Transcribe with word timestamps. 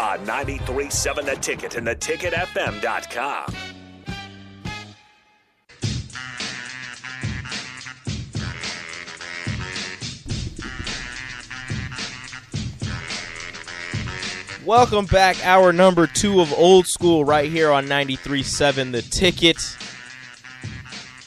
On 0.00 0.18
93.7 0.26 1.24
The 1.24 1.36
Ticket 1.36 1.76
and 1.76 1.86
theticketfm.com. 1.86 3.54
Welcome 14.66 15.06
back, 15.06 15.44
hour 15.46 15.72
number 15.72 16.08
two 16.08 16.40
of 16.40 16.52
Old 16.54 16.88
School, 16.88 17.24
right 17.24 17.48
here 17.48 17.70
on 17.70 17.86
93.7 17.86 18.90
The 18.90 19.02
Ticket. 19.02 19.76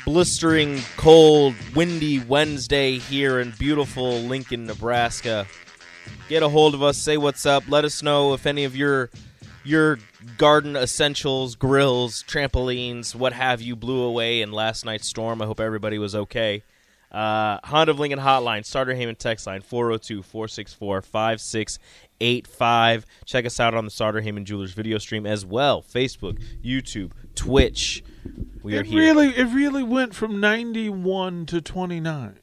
Blistering, 0.03 0.81
cold, 0.97 1.55
windy 1.73 2.19
Wednesday 2.19 2.97
here 2.97 3.39
in 3.39 3.53
beautiful 3.57 4.19
Lincoln, 4.19 4.65
Nebraska. 4.65 5.47
Get 6.29 6.43
a 6.43 6.49
hold 6.49 6.73
of 6.73 6.83
us, 6.83 6.97
say 6.97 7.17
what's 7.17 7.45
up, 7.45 7.63
let 7.67 7.85
us 7.85 8.03
know 8.03 8.33
if 8.33 8.45
any 8.45 8.63
of 8.63 8.75
your 8.75 9.09
your 9.63 9.99
garden 10.37 10.75
essentials, 10.75 11.55
grills, 11.55 12.23
trampolines, 12.27 13.13
what 13.13 13.33
have 13.33 13.61
you, 13.61 13.75
blew 13.75 14.03
away 14.03 14.41
in 14.41 14.51
last 14.51 14.85
night's 14.85 15.07
storm. 15.07 15.41
I 15.41 15.45
hope 15.45 15.59
everybody 15.59 15.99
was 15.99 16.15
okay. 16.15 16.63
Uh, 17.11 17.59
Honda 17.63 17.91
of 17.91 17.99
Lincoln 17.99 18.19
Hotline, 18.19 18.65
Sartor 18.65 18.93
Hamann 18.93 19.15
text 19.15 19.47
line 19.47 19.61
402 19.61 20.23
464 20.23 21.01
5685. 21.01 23.05
Check 23.25 23.45
us 23.45 23.59
out 23.59 23.73
on 23.73 23.85
the 23.85 23.91
Sartor 23.91 24.21
Hamann 24.21 24.45
Jewelers 24.45 24.73
video 24.73 24.97
stream 24.97 25.25
as 25.25 25.45
well. 25.45 25.81
Facebook, 25.81 26.41
YouTube, 26.63 27.11
Twitch. 27.35 28.03
We 28.61 28.75
are 28.75 28.81
it 28.81 28.87
here. 28.87 28.99
really, 28.99 29.29
it 29.29 29.45
really 29.45 29.83
went 29.83 30.13
from 30.15 30.41
ninety-one 30.41 31.45
to 31.45 31.61
twenty-nine. 31.61 32.39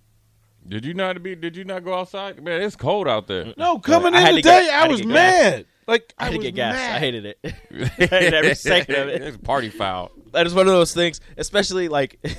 Did 0.66 0.84
you 0.84 0.94
not 0.94 1.22
be? 1.22 1.34
Did 1.34 1.56
you 1.56 1.64
not 1.64 1.84
go 1.84 1.94
outside? 1.94 2.42
Man, 2.42 2.62
it's 2.62 2.76
cold 2.76 3.06
out 3.06 3.26
there. 3.26 3.52
No, 3.56 3.78
coming 3.78 4.14
I 4.14 4.20
in 4.20 4.26
had 4.26 4.30
to 4.30 4.36
today, 4.36 4.66
get- 4.66 4.74
I 4.74 4.84
I, 4.84 4.88
was 4.88 5.04
mad. 5.04 5.66
Like 5.86 6.14
I 6.18 6.24
had 6.24 6.30
to 6.30 6.38
was 6.38 6.46
get 6.46 6.54
gas. 6.54 6.74
mad. 6.74 6.96
I 6.96 6.98
hated 6.98 7.26
it. 7.26 7.38
I 7.44 7.48
hated 8.06 8.34
every 8.34 8.54
second 8.54 8.94
of 8.94 9.08
it. 9.08 9.22
It's 9.22 9.36
party 9.36 9.68
foul. 9.68 10.10
That 10.32 10.46
is 10.46 10.54
one 10.54 10.66
of 10.66 10.72
those 10.72 10.94
things, 10.94 11.20
especially 11.36 11.88
like. 11.88 12.18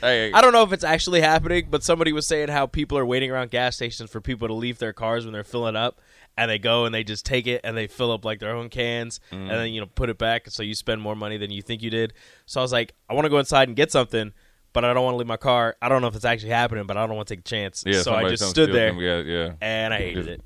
Hey, 0.00 0.32
I 0.32 0.40
don't 0.40 0.52
know 0.52 0.62
if 0.62 0.72
it's 0.72 0.84
actually 0.84 1.20
happening, 1.20 1.66
but 1.68 1.82
somebody 1.82 2.12
was 2.12 2.26
saying 2.26 2.48
how 2.48 2.66
people 2.66 2.96
are 2.98 3.04
waiting 3.04 3.32
around 3.32 3.50
gas 3.50 3.76
stations 3.76 4.08
for 4.10 4.20
people 4.20 4.46
to 4.46 4.54
leave 4.54 4.78
their 4.78 4.92
cars 4.92 5.24
when 5.24 5.32
they're 5.32 5.42
filling 5.42 5.74
up, 5.74 6.00
and 6.36 6.48
they 6.48 6.58
go 6.58 6.84
and 6.84 6.94
they 6.94 7.02
just 7.02 7.26
take 7.26 7.48
it 7.48 7.62
and 7.64 7.76
they 7.76 7.88
fill 7.88 8.12
up 8.12 8.24
like 8.24 8.38
their 8.38 8.54
own 8.54 8.68
cans, 8.68 9.18
and 9.32 9.48
mm. 9.48 9.48
then 9.48 9.72
you 9.72 9.80
know 9.80 9.86
put 9.86 10.08
it 10.08 10.16
back, 10.16 10.48
so 10.50 10.62
you 10.62 10.74
spend 10.74 11.02
more 11.02 11.16
money 11.16 11.36
than 11.36 11.50
you 11.50 11.62
think 11.62 11.82
you 11.82 11.90
did. 11.90 12.12
So 12.46 12.60
I 12.60 12.62
was 12.62 12.72
like, 12.72 12.94
I 13.10 13.14
want 13.14 13.24
to 13.24 13.28
go 13.28 13.38
inside 13.38 13.68
and 13.68 13.76
get 13.76 13.90
something, 13.90 14.32
but 14.80 14.84
I 14.84 14.94
don't 14.94 15.02
want 15.02 15.14
to 15.14 15.18
leave 15.18 15.26
my 15.26 15.36
car. 15.36 15.74
I 15.82 15.88
don't 15.88 16.02
know 16.02 16.06
if 16.06 16.14
it's 16.14 16.24
actually 16.24 16.50
happening, 16.50 16.86
but 16.86 16.96
I 16.96 17.04
don't 17.04 17.16
want 17.16 17.26
to 17.26 17.34
take 17.34 17.40
a 17.40 17.48
chance. 17.48 17.82
Yeah, 17.84 17.94
so 17.94 18.12
I 18.12 18.14
somebody 18.22 18.28
just 18.30 18.42
come 18.44 18.50
stood 18.50 18.72
there 18.72 18.92
them. 18.92 19.00
Yeah, 19.00 19.18
yeah. 19.22 19.52
and 19.60 19.92
I 19.92 19.98
hated 19.98 20.28
it. 20.28 20.40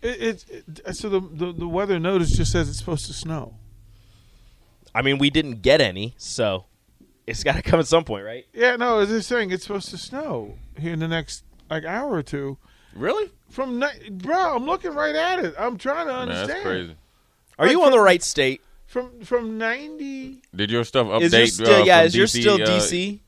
It, 0.00 0.22
it, 0.22 0.64
it- 0.86 0.96
so 0.96 1.10
the, 1.10 1.20
the 1.20 1.52
the 1.52 1.68
weather 1.68 1.98
notice 1.98 2.30
just 2.30 2.50
says 2.50 2.70
it's 2.70 2.78
supposed 2.78 3.04
to 3.06 3.12
snow. 3.12 3.56
I 4.94 5.02
mean, 5.02 5.18
we 5.18 5.28
didn't 5.28 5.60
get 5.60 5.82
any, 5.82 6.14
so 6.16 6.64
it's 7.26 7.44
got 7.44 7.56
to 7.56 7.62
come 7.62 7.78
at 7.78 7.86
some 7.86 8.04
point, 8.04 8.24
right? 8.24 8.46
Yeah, 8.54 8.76
no, 8.76 9.00
as 9.00 9.10
they're 9.10 9.20
saying, 9.20 9.50
it's 9.50 9.64
supposed 9.66 9.90
to 9.90 9.98
snow 9.98 10.54
here 10.78 10.94
in 10.94 11.00
the 11.00 11.08
next 11.08 11.44
like 11.68 11.84
hour 11.84 12.10
or 12.10 12.22
two. 12.22 12.56
Really? 12.94 13.30
From 13.50 13.78
ni- 13.78 14.08
bro, 14.10 14.56
I'm 14.56 14.64
looking 14.64 14.94
right 14.94 15.14
at 15.14 15.44
it. 15.44 15.54
I'm 15.58 15.76
trying 15.76 16.06
to 16.06 16.12
Man, 16.12 16.28
understand. 16.30 16.50
that's 16.50 16.62
crazy. 16.62 16.96
Are 17.58 17.68
you 17.68 17.82
on 17.84 17.90
the 17.92 18.00
right 18.00 18.22
state? 18.22 18.62
From 18.86 19.20
from 19.20 19.58
ninety, 19.58 20.40
Did 20.54 20.70
your 20.70 20.84
stuff 20.84 21.08
update? 21.08 21.22
Is 21.22 21.32
your 21.34 21.46
still, 21.66 21.82
uh, 21.82 21.84
yeah? 21.84 22.02
Is 22.02 22.16
yours 22.16 22.32
DC, 22.32 22.40
still 22.40 22.54
uh, 22.62 22.66
DC? 22.66 23.20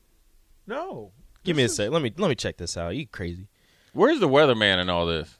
No. 0.67 1.11
Give 1.43 1.55
me 1.55 1.63
a 1.63 1.69
sec. 1.69 1.89
Let 1.91 2.01
me 2.01 2.11
let 2.17 2.27
me 2.27 2.35
check 2.35 2.57
this 2.57 2.75
out. 2.77 2.95
You 2.95 3.07
crazy? 3.07 3.47
Where's 3.93 4.19
the 4.19 4.27
weatherman 4.27 4.79
in 4.81 4.89
all 4.89 5.05
this? 5.05 5.37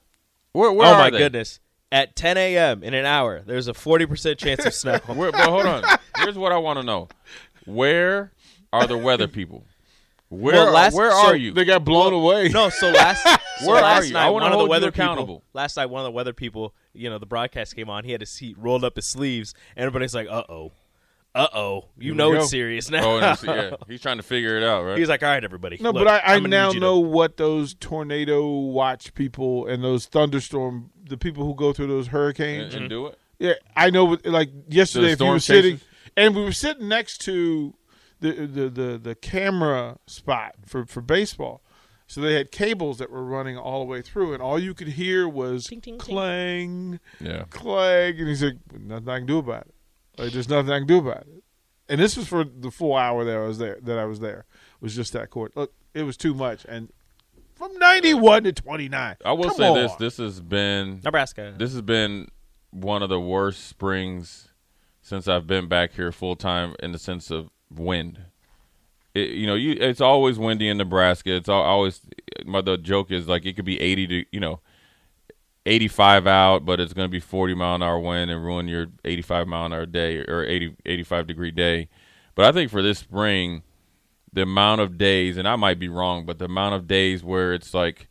Where? 0.54 0.72
where 0.72 0.88
oh 0.88 0.94
are 0.94 0.98
my 0.98 1.10
they? 1.10 1.18
goodness! 1.18 1.60
At 1.92 2.16
10 2.16 2.38
a.m. 2.38 2.82
in 2.84 2.94
an 2.94 3.06
hour, 3.06 3.42
there's 3.46 3.68
a 3.68 3.74
40 3.74 4.06
percent 4.06 4.40
chance 4.40 4.66
of 4.66 4.74
snow. 4.74 4.98
Where, 5.08 5.32
but 5.32 5.50
hold 5.50 5.66
on. 5.66 5.84
Here's 6.18 6.38
what 6.38 6.52
I 6.52 6.58
want 6.58 6.80
to 6.80 6.84
know. 6.84 7.08
Where 7.66 8.32
are 8.74 8.88
the 8.88 8.98
weather 8.98 9.28
people? 9.28 9.66
Where? 10.30 10.56
Well, 10.56 10.68
are- 10.68 10.72
last- 10.72 10.96
where 10.96 11.12
so 11.12 11.28
are 11.28 11.36
you? 11.36 11.54
They 11.54 11.66
got 11.66 11.84
blown 11.86 12.14
away. 12.14 12.50
no, 12.50 12.70
so 12.70 12.90
last 12.90 13.24
so 13.60 13.68
Where 13.72 13.84
are 13.84 14.04
you? 14.04 14.14
night 14.14 14.26
I 14.28 14.30
wanna 14.30 14.44
one 14.46 14.52
of 14.52 14.52
the 14.52 14.58
hold 14.58 14.68
you 14.68 14.72
weather 14.72 14.88
accountable. 14.90 15.40
people 15.40 15.44
last 15.54 15.78
night 15.78 15.86
one 15.88 16.02
of 16.02 16.06
the 16.06 16.12
weather 16.12 16.34
people, 16.34 16.74
you 16.94 17.10
know, 17.10 17.18
the 17.20 17.26
broadcast 17.26 17.76
came 17.76 17.90
on. 17.90 18.04
He 18.04 18.12
had 18.12 18.22
his 18.22 18.36
he 18.38 18.54
rolled 18.58 18.84
up 18.84 18.96
his 18.96 19.06
sleeves, 19.06 19.54
and 19.76 19.86
everybody's 19.86 20.14
like, 20.16 20.28
"Uh 20.30 20.44
oh, 20.50 20.72
uh 21.36 21.48
oh." 21.54 21.86
You 21.98 22.14
know 22.16 22.34
it's 22.34 22.50
serious 22.50 22.90
now. 22.90 23.04
Oh, 23.04 23.18
and 23.18 23.26
it's- 23.26 23.44
yeah. 23.44 23.76
He's 23.88 24.02
trying 24.02 24.18
to 24.18 24.24
figure 24.24 24.58
it 24.58 24.64
out, 24.64 24.84
right? 24.84 24.98
He's 24.98 25.10
like, 25.10 25.24
"All 25.24 25.30
right, 25.30 25.44
everybody." 25.44 25.78
No, 25.80 25.92
look, 25.92 26.06
but 26.06 26.08
I, 26.08 26.18
I 26.18 26.36
I'm 26.36 26.42
gonna 26.44 26.50
now 26.50 26.68
need 26.68 26.76
you 26.76 26.80
to- 26.80 26.86
know 26.86 27.00
what 27.00 27.38
those 27.38 27.74
tornado 27.76 28.48
watch 28.48 29.14
people 29.14 29.68
and 29.68 29.84
those 29.84 30.06
thunderstorm, 30.06 30.92
the 31.08 31.18
people 31.18 31.46
who 31.46 31.54
go 31.56 31.74
through 31.74 31.88
those 31.88 32.08
hurricanes. 32.08 32.74
and, 32.74 32.84
and 32.84 32.90
do 32.90 33.08
it. 33.08 33.18
Yeah, 33.40 33.54
I 33.76 33.90
know. 33.92 34.06
what- 34.06 34.26
Like 34.26 34.50
yesterday, 34.68 35.08
if 35.08 35.12
you 35.12 35.16
storm 35.18 35.34
were 35.34 35.40
sitting, 35.40 35.74
chasers? 35.76 35.88
and 36.18 36.36
we 36.36 36.44
were 36.44 36.52
sitting 36.52 36.88
next 36.88 37.20
to 37.26 37.76
the 38.20 38.32
the 38.32 38.70
the, 38.70 38.98
the 38.98 39.16
camera 39.16 39.98
spot 40.08 40.56
for 40.66 40.86
for 40.88 41.02
baseball, 41.02 41.62
so 42.08 42.20
they 42.20 42.34
had 42.34 42.52
cables 42.52 42.98
that 42.98 43.12
were 43.12 43.24
running 43.24 43.56
all 43.58 43.80
the 43.82 43.86
way 43.86 44.02
through, 44.02 44.34
and 44.34 44.42
all 44.42 44.58
you 44.58 44.74
could 44.74 44.88
hear 44.88 45.30
was 45.30 45.70
clang, 46.00 47.00
Yeah. 47.20 47.44
clang, 47.52 48.18
and 48.18 48.28
he's 48.28 48.42
like, 48.44 48.56
"Nothing 48.74 49.10
I 49.10 49.18
can 49.20 49.28
do 49.28 49.38
about 49.38 49.68
it. 49.68 49.76
Like, 50.18 50.32
there's 50.32 50.50
nothing 50.50 50.72
I 50.72 50.80
can 50.80 50.88
do 50.88 50.98
about 51.00 51.22
it." 51.28 51.44
And 51.90 52.02
this 52.02 52.18
was 52.18 52.28
for 52.28 52.44
the 52.44 52.72
full 52.72 52.96
hour 52.96 53.24
that 53.24 53.36
I 53.38 53.42
was 53.48 53.58
there. 53.60 53.78
That 53.82 53.98
I 53.98 54.06
was 54.06 54.20
there 54.20 54.40
it 54.40 54.82
was 54.82 54.96
just 54.96 55.14
that 55.14 55.30
court. 55.30 55.56
Look, 55.56 55.74
it 55.94 56.04
was 56.04 56.18
too 56.18 56.34
much, 56.34 56.66
and 56.68 56.92
from 57.56 57.78
ninety 57.80 58.14
one 58.14 58.44
to 58.44 58.52
twenty 58.54 58.90
nine. 58.90 59.16
I 59.26 59.32
will 59.34 59.46
Come 59.46 59.58
say 59.58 59.74
this: 59.74 59.92
on. 59.92 59.98
this 60.00 60.18
has 60.18 60.40
been 60.42 61.02
Nebraska. 61.04 61.54
this 61.58 61.72
has 61.74 61.82
been 61.82 62.28
one 62.72 63.02
of 63.02 63.10
the 63.10 63.20
worst 63.20 63.68
springs 63.68 64.50
since 65.02 65.28
I've 65.28 65.48
been 65.48 65.68
back 65.68 65.94
here 65.94 66.12
full 66.12 66.36
time 66.36 66.76
in 66.80 66.92
the 66.92 67.00
sense 67.00 67.32
of 67.32 67.50
wind. 67.74 68.20
It, 69.16 69.30
you 69.30 69.48
know, 69.48 69.56
you 69.56 69.72
it's 69.80 70.02
always 70.02 70.38
windy 70.38 70.68
in 70.68 70.78
Nebraska. 70.78 71.36
It's 71.36 71.50
al- 71.50 71.62
always 71.62 72.02
my 72.46 72.62
the 72.62 72.78
joke 72.78 73.12
is 73.12 73.28
like 73.28 73.46
it 73.46 73.56
could 73.56 73.66
be 73.66 73.80
eighty 73.80 74.06
to 74.08 74.26
you 74.32 74.40
know 74.40 74.60
eighty 75.68 75.88
five 75.88 76.26
out, 76.26 76.66
but 76.66 76.80
it's 76.80 76.94
going 76.94 77.08
to 77.08 77.12
be 77.12 77.20
forty 77.20 77.54
mile 77.54 77.76
an 77.76 77.84
hour 77.84 78.00
wind 78.00 78.32
and 78.32 78.44
ruin 78.44 78.68
your 78.68 78.88
eighty 79.06 79.22
five 79.22 79.48
mile 79.48 79.66
an 79.66 79.74
hour 79.74 79.86
day 79.86 80.20
or 80.20 80.44
80, 80.44 80.76
85 80.86 81.28
degree 81.28 81.52
day. 81.52 81.90
But 82.36 82.46
I 82.46 82.52
think 82.52 82.72
for 82.72 82.82
this 82.82 83.00
spring, 83.00 83.64
the 84.32 84.44
amount 84.44 84.82
of 84.82 84.98
days, 84.98 85.38
and 85.38 85.48
I 85.48 85.56
might 85.56 85.80
be 85.80 85.90
wrong, 85.90 86.26
but 86.26 86.40
the 86.40 86.46
amount 86.46 86.76
of 86.76 86.88
days 86.88 87.24
where 87.24 87.54
it's 87.54 87.74
like 87.74 88.08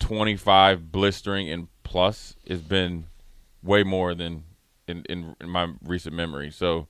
25 0.00 0.92
blistering 0.92 1.48
and 1.50 1.68
plus 1.82 2.36
has 2.48 2.60
been 2.60 3.06
way 3.62 3.82
more 3.82 4.14
than 4.14 4.44
in, 4.88 5.04
in, 5.08 5.34
in 5.40 5.48
my 5.48 5.68
recent 5.82 6.14
memory. 6.14 6.50
So 6.50 6.88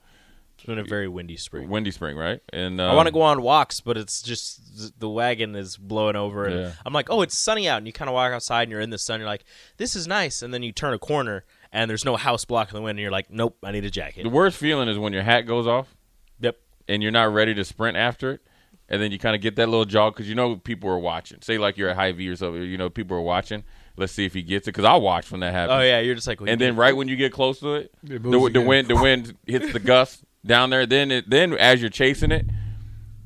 It's 0.62 0.66
been 0.68 0.78
a 0.78 0.84
very 0.84 1.08
windy 1.08 1.36
spring. 1.36 1.68
windy 1.68 1.90
spring, 1.90 2.16
right? 2.16 2.38
And 2.52 2.80
I 2.80 2.94
want 2.94 3.08
to 3.08 3.12
um, 3.12 3.14
go 3.14 3.22
on 3.22 3.42
walks, 3.42 3.80
but 3.80 3.96
it's 3.96 4.22
just 4.22 4.96
the 5.00 5.08
wagon 5.08 5.56
is 5.56 5.76
blowing 5.76 6.14
over, 6.14 6.44
and 6.44 6.56
Yeah. 6.60 6.72
I'm 6.86 6.92
like, 6.92 7.10
"Oh, 7.10 7.20
it's 7.22 7.36
sunny 7.36 7.68
out," 7.68 7.78
and 7.78 7.86
you 7.88 7.92
kind 7.92 8.08
of 8.08 8.14
walk 8.14 8.32
outside, 8.32 8.62
and 8.62 8.70
you're 8.70 8.80
in 8.80 8.90
the 8.90 8.98
sun. 8.98 9.18
You're 9.18 9.28
like, 9.28 9.42
"This 9.78 9.96
is 9.96 10.06
nice," 10.06 10.40
and 10.40 10.54
then 10.54 10.62
you 10.62 10.70
turn 10.70 10.94
a 10.94 11.00
corner, 11.00 11.44
and 11.72 11.90
there's 11.90 12.04
no 12.04 12.14
house 12.14 12.44
blocking 12.44 12.76
the 12.76 12.80
wind, 12.80 12.96
and 12.96 13.02
you're 13.02 13.10
like, 13.10 13.28
"Nope, 13.28 13.56
I 13.64 13.72
need 13.72 13.84
a 13.84 13.90
jacket." 13.90 14.22
The 14.22 14.28
worst 14.28 14.56
feeling 14.56 14.88
is 14.88 14.98
when 15.00 15.12
your 15.12 15.24
hat 15.24 15.42
goes 15.48 15.66
off 15.66 15.96
Yep. 16.38 16.58
and 16.86 17.02
you're 17.02 17.10
not 17.10 17.32
ready 17.32 17.54
to 17.54 17.64
sprint 17.64 17.96
after 17.96 18.30
it, 18.30 18.40
and 18.88 19.02
then 19.02 19.10
you 19.10 19.18
kind 19.18 19.34
of 19.34 19.42
get 19.42 19.56
that 19.56 19.68
little 19.68 19.84
jog 19.84 20.14
because 20.14 20.28
you 20.28 20.36
know 20.36 20.54
people 20.54 20.88
are 20.90 20.98
watching. 20.98 21.38
Say 21.42 21.58
like 21.58 21.76
you're 21.76 21.88
at 21.88 21.96
High 21.96 22.12
V 22.12 22.28
or 22.28 22.36
something, 22.36 22.62
you 22.62 22.78
know 22.78 22.88
people 22.88 23.16
are 23.16 23.20
watching. 23.20 23.64
Let's 23.96 24.12
see 24.12 24.26
if 24.26 24.32
he 24.32 24.42
gets 24.42 24.68
it 24.68 24.70
because 24.70 24.84
I'll 24.84 25.00
watch 25.02 25.32
when 25.32 25.40
that 25.40 25.52
happens. 25.52 25.76
Oh 25.76 25.82
yeah, 25.82 25.98
you're 25.98 26.14
just 26.14 26.28
like, 26.28 26.40
well, 26.40 26.48
and 26.48 26.60
then 26.60 26.76
right 26.76 26.96
when 26.96 27.08
you 27.08 27.16
get 27.16 27.32
close 27.32 27.58
to 27.60 27.74
it, 27.74 27.92
the, 28.04 28.14
It 28.14 28.22
moves 28.22 28.52
the 28.52 28.60
wind 28.60 28.86
the 28.86 28.94
wind 28.96 29.36
hits 29.44 29.72
the 29.72 29.80
gust 29.94 30.22
down 30.44 30.70
there. 30.70 30.86
Then 30.86 31.10
it 31.10 31.30
then 31.30 31.52
as 31.54 31.80
you're 31.80 31.90
chasing 31.90 32.30
it, 32.30 32.46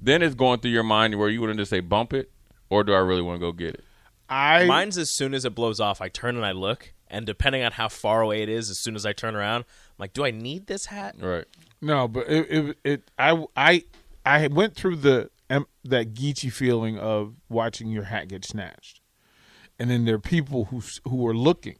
then 0.00 0.22
it's 0.22 0.34
going 0.34 0.60
through 0.60 0.72
your 0.72 0.82
mind 0.82 1.18
where 1.18 1.28
you 1.28 1.40
want 1.40 1.52
to 1.52 1.58
just 1.58 1.70
say 1.70 1.80
bump 1.80 2.12
it, 2.12 2.30
or 2.70 2.84
do 2.84 2.92
I 2.92 2.98
really 2.98 3.22
want 3.22 3.40
to 3.40 3.46
go 3.46 3.52
get 3.52 3.74
it? 3.74 3.84
I 4.28 4.64
mine's 4.64 4.98
as 4.98 5.10
soon 5.10 5.34
as 5.34 5.44
it 5.44 5.54
blows 5.54 5.80
off, 5.80 6.00
I 6.00 6.08
turn 6.08 6.36
and 6.36 6.44
I 6.44 6.52
look, 6.52 6.92
and 7.08 7.26
depending 7.26 7.62
on 7.62 7.72
how 7.72 7.88
far 7.88 8.22
away 8.22 8.42
it 8.42 8.48
is, 8.48 8.70
as 8.70 8.78
soon 8.78 8.96
as 8.96 9.06
I 9.06 9.12
turn 9.12 9.36
around, 9.36 9.62
I'm 9.62 9.94
like, 9.98 10.12
"Do 10.12 10.24
I 10.24 10.30
need 10.30 10.66
this 10.66 10.86
hat?" 10.86 11.16
Right. 11.18 11.44
No, 11.80 12.08
but 12.08 12.28
it, 12.28 12.50
it, 12.50 12.78
it 12.84 13.10
I, 13.18 13.44
I, 13.56 13.84
I 14.24 14.46
went 14.48 14.74
through 14.74 14.96
the 14.96 15.30
um, 15.50 15.66
that 15.84 16.14
geeky 16.14 16.52
feeling 16.52 16.98
of 16.98 17.34
watching 17.48 17.88
your 17.88 18.04
hat 18.04 18.28
get 18.28 18.44
snatched, 18.44 19.00
and 19.78 19.90
then 19.90 20.04
there 20.04 20.16
are 20.16 20.20
people 20.20 20.66
who 20.66 20.82
who 21.08 21.26
are 21.28 21.34
looking, 21.34 21.76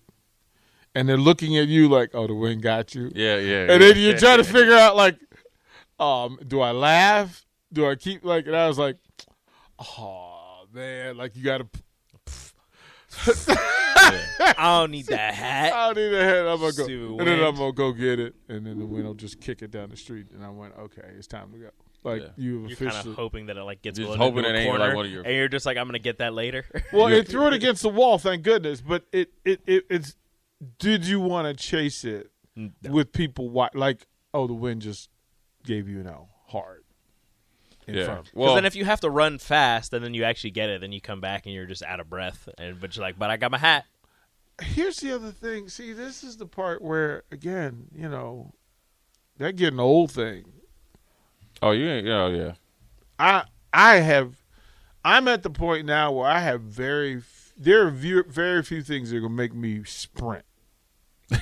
and 0.95 1.09
they're 1.09 1.17
looking 1.17 1.57
at 1.57 1.67
you 1.67 1.89
like, 1.89 2.11
"Oh, 2.15 2.27
the 2.27 2.35
wind 2.35 2.63
got 2.63 2.95
you." 2.95 3.11
Yeah, 3.15 3.37
yeah. 3.39 3.63
and 3.63 3.71
yeah. 3.71 3.79
then 3.79 3.97
you're 3.97 4.19
trying 4.19 4.39
to 4.39 4.45
figure 4.45 4.75
out 4.75 4.95
like, 4.95 5.19
um, 5.99 6.39
do 6.47 6.61
I 6.61 6.73
laugh? 6.73 7.45
Do 7.73 7.89
I 7.89 7.95
keep 7.95 8.25
like? 8.25 8.47
And 8.47 8.57
I 8.57 8.69
was 8.69 8.79
like, 8.79 8.97
oh 9.79 10.67
man, 10.73 11.17
like 11.17 11.37
you 11.37 11.45
got 11.45 11.59
to. 11.59 11.67
I 14.59 14.79
don't 14.81 14.91
need 14.91 15.07
that 15.07 15.35
hat. 15.35 15.73
I 15.75 15.87
don't 15.87 15.97
need 15.97 16.15
a 16.15 16.25
hat. 16.25 16.47
I'm 16.47 16.61
gonna 16.61 16.73
go, 16.73 16.85
and 17.19 17.21
then. 17.27 17.43
I'm 17.43 17.57
gonna 17.57 17.73
go 17.73 17.93
get 17.93 18.21
it, 18.21 18.35
and 18.49 18.67
then 18.67 18.79
the 18.79 18.87
wind 18.87 19.05
will 19.07 19.15
just 19.15 19.41
kick 19.41 19.63
it 19.63 19.71
down 19.71 19.91
the 19.91 19.97
street, 19.97 20.27
and 20.35 20.45
I 20.45 20.51
went, 20.51 20.75
okay, 20.79 21.03
it's 21.17 21.27
time 21.27 21.53
to 21.53 21.59
go. 21.59 21.71
Like 22.05 22.23
Yeah. 22.23 22.29
you 22.37 22.67
You're 22.69 22.77
kind 22.91 23.09
of 23.09 23.15
hoping 23.15 23.47
that 23.47 23.57
it 23.57 23.65
like 23.65 23.83
gets 23.83 23.99
Just 23.99 24.17
hoping 24.17 24.45
a 24.45 24.49
it 24.49 24.55
ain't, 24.55 24.79
like, 24.79 24.95
one 24.95 25.07
of 25.07 25.11
your- 25.11 25.25
and 25.25 25.35
you're 25.35 25.49
just 25.49 25.67
like, 25.67 25.77
I'm 25.77 25.87
gonna 25.89 25.99
get 25.99 26.19
that 26.19 26.35
later. 26.35 26.65
Well, 26.93 27.09
it 27.09 27.27
threw 27.27 27.49
it 27.49 27.53
against 27.55 27.83
the 27.83 27.89
wall, 27.89 28.19
thank 28.19 28.43
goodness. 28.45 28.81
But 28.81 29.05
it, 29.13 29.31
it, 29.45 29.61
it 29.67 29.87
it's. 29.91 30.15
Did 30.79 31.05
you 31.05 31.21
want 31.21 31.49
to 31.49 31.63
chase 31.65 32.05
it 32.05 32.31
with 32.89 33.13
people? 33.13 33.51
Wa- 33.51 33.71
like, 33.75 34.07
oh, 34.33 34.47
the 34.47 34.55
wind 34.55 34.83
just 34.83 35.11
gave 35.67 35.89
you 35.89 36.03
no 36.03 36.29
hard. 36.47 36.85
In 37.87 37.95
yeah. 37.95 38.07
Because 38.07 38.35
Well, 38.35 38.55
then 38.55 38.65
if 38.65 38.75
you 38.75 38.85
have 38.85 39.01
to 39.01 39.11
run 39.11 39.39
fast 39.39 39.93
and 39.93 40.05
then 40.05 40.15
you 40.15 40.25
actually 40.25 40.51
get 40.51 40.71
it, 40.71 40.81
then 40.81 40.93
you 40.93 41.01
come 41.01 41.21
back 41.21 41.47
and 41.47 41.55
you're 41.55 41.67
just 41.67 41.83
out 41.83 42.01
of 42.01 42.09
breath. 42.11 42.49
And 42.59 42.81
but 42.81 42.97
you're 42.97 43.05
like, 43.05 43.19
but 43.19 43.31
I 43.31 43.37
got 43.37 43.51
my 43.51 43.59
hat. 43.59 43.85
Here's 44.63 44.97
the 44.99 45.13
other 45.13 45.31
thing. 45.33 45.69
See, 45.69 45.93
this 45.93 46.25
is 46.25 46.39
the 46.39 46.47
part 46.47 46.81
where, 46.81 47.25
again, 47.31 47.89
you 47.95 48.09
know, 48.09 48.55
that 49.39 49.57
getting 49.57 49.79
old 49.79 50.11
thing. 50.11 50.45
oh, 51.63 51.73
you 51.73 51.87
ain't. 51.89 52.09
Oh, 52.09 52.29
yeah. 52.29 52.53
I 53.19 53.45
I 53.73 53.97
have. 53.97 54.37
I'm 55.05 55.29
at 55.29 55.43
the 55.43 55.51
point 55.51 55.85
now 55.87 56.11
where 56.13 56.27
I 56.29 56.41
have 56.41 56.63
very. 56.63 57.19
f- 57.19 57.53
There 57.57 57.87
are 57.87 57.91
ve- 57.91 58.23
very 58.29 58.63
few 58.63 58.83
things 58.83 59.11
that 59.11 59.19
are 59.19 59.21
gonna 59.21 59.35
make 59.35 59.55
me 59.55 59.85
sprint. 59.85 60.45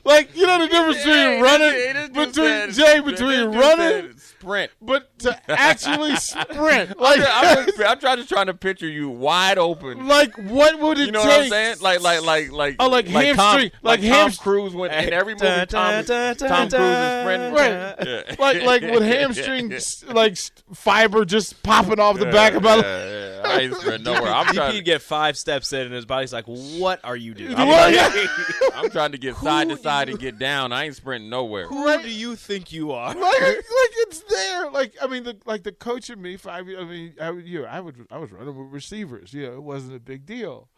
like 0.06 0.36
you 0.36 0.46
know 0.48 0.60
the 0.60 0.68
difference 0.68 0.98
between 0.98 1.42
running 1.42 2.14
between 2.14 2.72
Jay 2.72 3.00
between 3.02 3.52
running, 3.58 4.18
sprint. 4.18 4.72
but 4.82 5.18
to 5.20 5.52
actually 5.52 6.16
sprint. 6.18 6.98
Like 7.00 7.20
I'm, 7.28 7.66
just, 7.66 7.80
I'm 7.82 8.00
trying 8.00 8.18
to 8.18 8.26
trying 8.26 8.46
to 8.48 8.54
picture 8.54 8.88
you 8.88 9.10
wide 9.10 9.58
open. 9.58 10.08
like 10.08 10.36
what 10.38 10.80
would 10.80 11.00
it 11.00 11.08
You 11.08 11.12
know 11.12 11.22
take? 11.24 11.30
what 11.30 11.42
I'm 11.44 11.50
saying? 11.50 11.76
Like, 11.82 12.02
like, 12.02 12.22
like, 12.24 12.52
like. 12.52 12.76
Oh, 12.80 12.88
like 12.90 13.06
Tom, 13.08 13.14
hamstring- 13.16 13.72
like 13.82 14.02
like 14.02 14.10
Tom 14.10 14.32
Cruise 14.34 14.74
went 14.76 14.94
in 14.94 15.12
every 15.14 15.34
movie. 15.34 15.46
Dun, 15.46 15.68
Tom, 15.68 16.04
dun, 16.06 16.36
dun, 16.36 16.50
Tom 16.50 16.70
Cruise 16.70 16.98
is 16.98 17.22
sprinting. 17.22 17.54
Right. 17.54 17.96
Yeah. 18.06 18.36
like 18.40 18.62
like 18.64 18.82
with 18.84 19.04
hamstrings 19.16 20.06
like 20.08 20.38
fiber 20.74 21.26
just 21.26 21.62
popping 21.64 22.00
off 22.00 22.20
the 22.20 22.26
back 22.28 22.54
of 22.54 22.64
my 22.64 22.76
Yeah, 22.76 22.82
yeah, 22.82 23.35
I 23.46 23.62
ain't 23.62 23.76
sprinting 23.76 24.04
nowhere. 24.14 24.32
I'm 24.32 24.46
DP 24.48 24.54
trying. 24.54 24.74
To 24.74 24.82
get 24.82 25.02
five 25.02 25.38
steps 25.38 25.72
in, 25.74 25.82
and 25.82 25.94
his 25.94 26.06
body's 26.06 26.34
like, 26.34 26.46
"What 26.46 27.00
are 27.04 27.16
you 27.16 27.34
doing? 27.34 27.56
I'm, 27.56 27.68
trying 27.68 28.28
I'm 28.76 28.90
trying 28.90 29.12
to 29.12 29.18
get 29.18 29.36
side 29.44 29.70
to 29.70 29.78
side 29.78 30.10
and 30.10 30.20
get 30.20 30.40
down. 30.40 30.72
I 30.72 30.86
ain't 30.86 30.96
sprinting 30.96 31.30
nowhere. 31.30 31.68
Who 31.68 32.02
do 32.02 32.10
you 32.10 32.36
think 32.36 32.72
you 32.72 32.92
are?" 32.92 33.14
like, 33.14 33.22
like 33.22 33.34
it's 33.42 34.22
there. 34.22 34.70
Like 34.72 34.96
I 35.02 35.08
mean, 35.08 35.24
the 35.24 35.38
like 35.46 35.64
the 35.64 35.72
coach 35.72 36.10
of 36.10 36.20
me 36.20 36.38
five. 36.38 36.68
I 36.68 36.84
mean, 36.84 37.14
I 37.22 37.32
would, 37.32 37.48
you 37.48 37.62
know, 37.62 37.68
I 37.68 37.80
would, 37.80 38.08
I 38.12 38.18
was 38.18 38.32
running 38.32 38.56
with 38.58 38.74
receivers. 38.74 39.34
You 39.34 39.48
know, 39.48 39.54
it 39.54 39.64
wasn't 39.64 39.96
a 39.96 40.00
big 40.00 40.26
deal. 40.26 40.70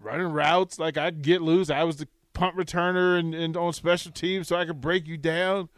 Running 0.00 0.28
routes, 0.28 0.78
like 0.78 0.96
I'd 0.98 1.22
get 1.22 1.40
loose. 1.40 1.70
I 1.70 1.84
was 1.84 1.96
the 1.96 2.08
punt 2.34 2.56
returner 2.56 3.18
and, 3.18 3.34
and 3.34 3.56
on 3.56 3.72
special 3.72 4.12
teams, 4.12 4.48
so 4.48 4.56
I 4.56 4.66
could 4.66 4.80
break 4.80 5.06
you 5.06 5.16
down. 5.16 5.68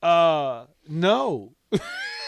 Uh, 0.00 0.66
no, 0.88 1.52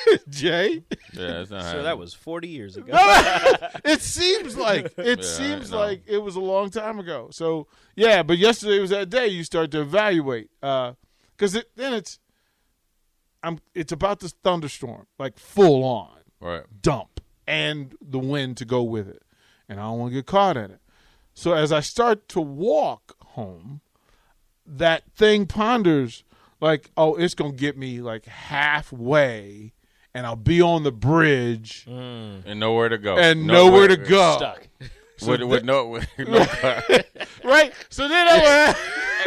Jay. 0.28 0.82
Yeah, 1.12 1.40
it's 1.40 1.50
not 1.50 1.60
So 1.62 1.66
happening. 1.66 1.84
that 1.84 1.98
was 1.98 2.14
40 2.14 2.48
years 2.48 2.76
ago. 2.76 2.92
it 3.84 4.00
seems 4.00 4.56
like 4.56 4.92
it 4.98 5.18
Yeah, 5.20 5.24
seems 5.24 5.70
no. 5.70 5.78
like 5.78 6.02
it 6.06 6.18
was 6.18 6.36
a 6.36 6.40
long 6.40 6.70
time 6.70 6.98
ago. 6.98 7.28
So 7.32 7.66
yeah, 7.96 8.22
but 8.22 8.38
yesterday 8.38 8.78
was 8.80 8.90
that 8.90 9.10
day 9.10 9.26
you 9.28 9.44
start 9.44 9.70
to 9.72 9.80
evaluate 9.80 10.50
uh, 10.62 10.92
because 11.36 11.54
it 11.54 11.70
then 11.76 11.92
it's 11.94 12.18
I'm 13.42 13.58
it's 13.74 13.92
about 13.92 14.20
this 14.20 14.34
thunderstorm 14.42 15.06
like 15.18 15.38
full 15.38 15.84
on 15.84 16.18
right. 16.40 16.64
dump 16.82 17.20
and 17.46 17.94
the 18.00 18.18
wind 18.18 18.56
to 18.58 18.64
go 18.64 18.82
with 18.82 19.08
it, 19.08 19.22
and 19.68 19.78
I 19.78 19.84
don't 19.84 19.98
want 19.98 20.10
to 20.12 20.14
get 20.14 20.26
caught 20.26 20.56
in 20.56 20.70
it. 20.70 20.80
So 21.34 21.52
as 21.52 21.70
I 21.72 21.80
start 21.80 22.26
to 22.30 22.40
walk 22.40 23.16
home, 23.22 23.80
that 24.64 25.02
thing 25.14 25.46
ponders 25.46 26.24
like, 26.60 26.90
oh, 26.96 27.16
it's 27.16 27.34
gonna 27.34 27.52
get 27.52 27.76
me 27.76 28.00
like 28.00 28.24
halfway, 28.24 29.74
and 30.14 30.26
I'll 30.26 30.36
be 30.36 30.62
on 30.62 30.84
the 30.84 30.92
bridge 30.92 31.86
mm. 31.88 32.42
And 32.46 32.60
nowhere 32.60 32.88
to 32.88 32.98
go. 32.98 33.16
and 33.16 33.46
nowhere 33.46 33.88
to 33.88 33.96
go. 33.96 34.36
Stuck. 34.36 34.68
With, 35.24 35.42
with 35.44 35.64
no, 35.64 35.86
with 35.86 36.08
no 36.18 36.44
car. 36.44 36.82
right? 37.44 37.72
So 37.88 38.08
then 38.08 38.26
I 38.28 38.74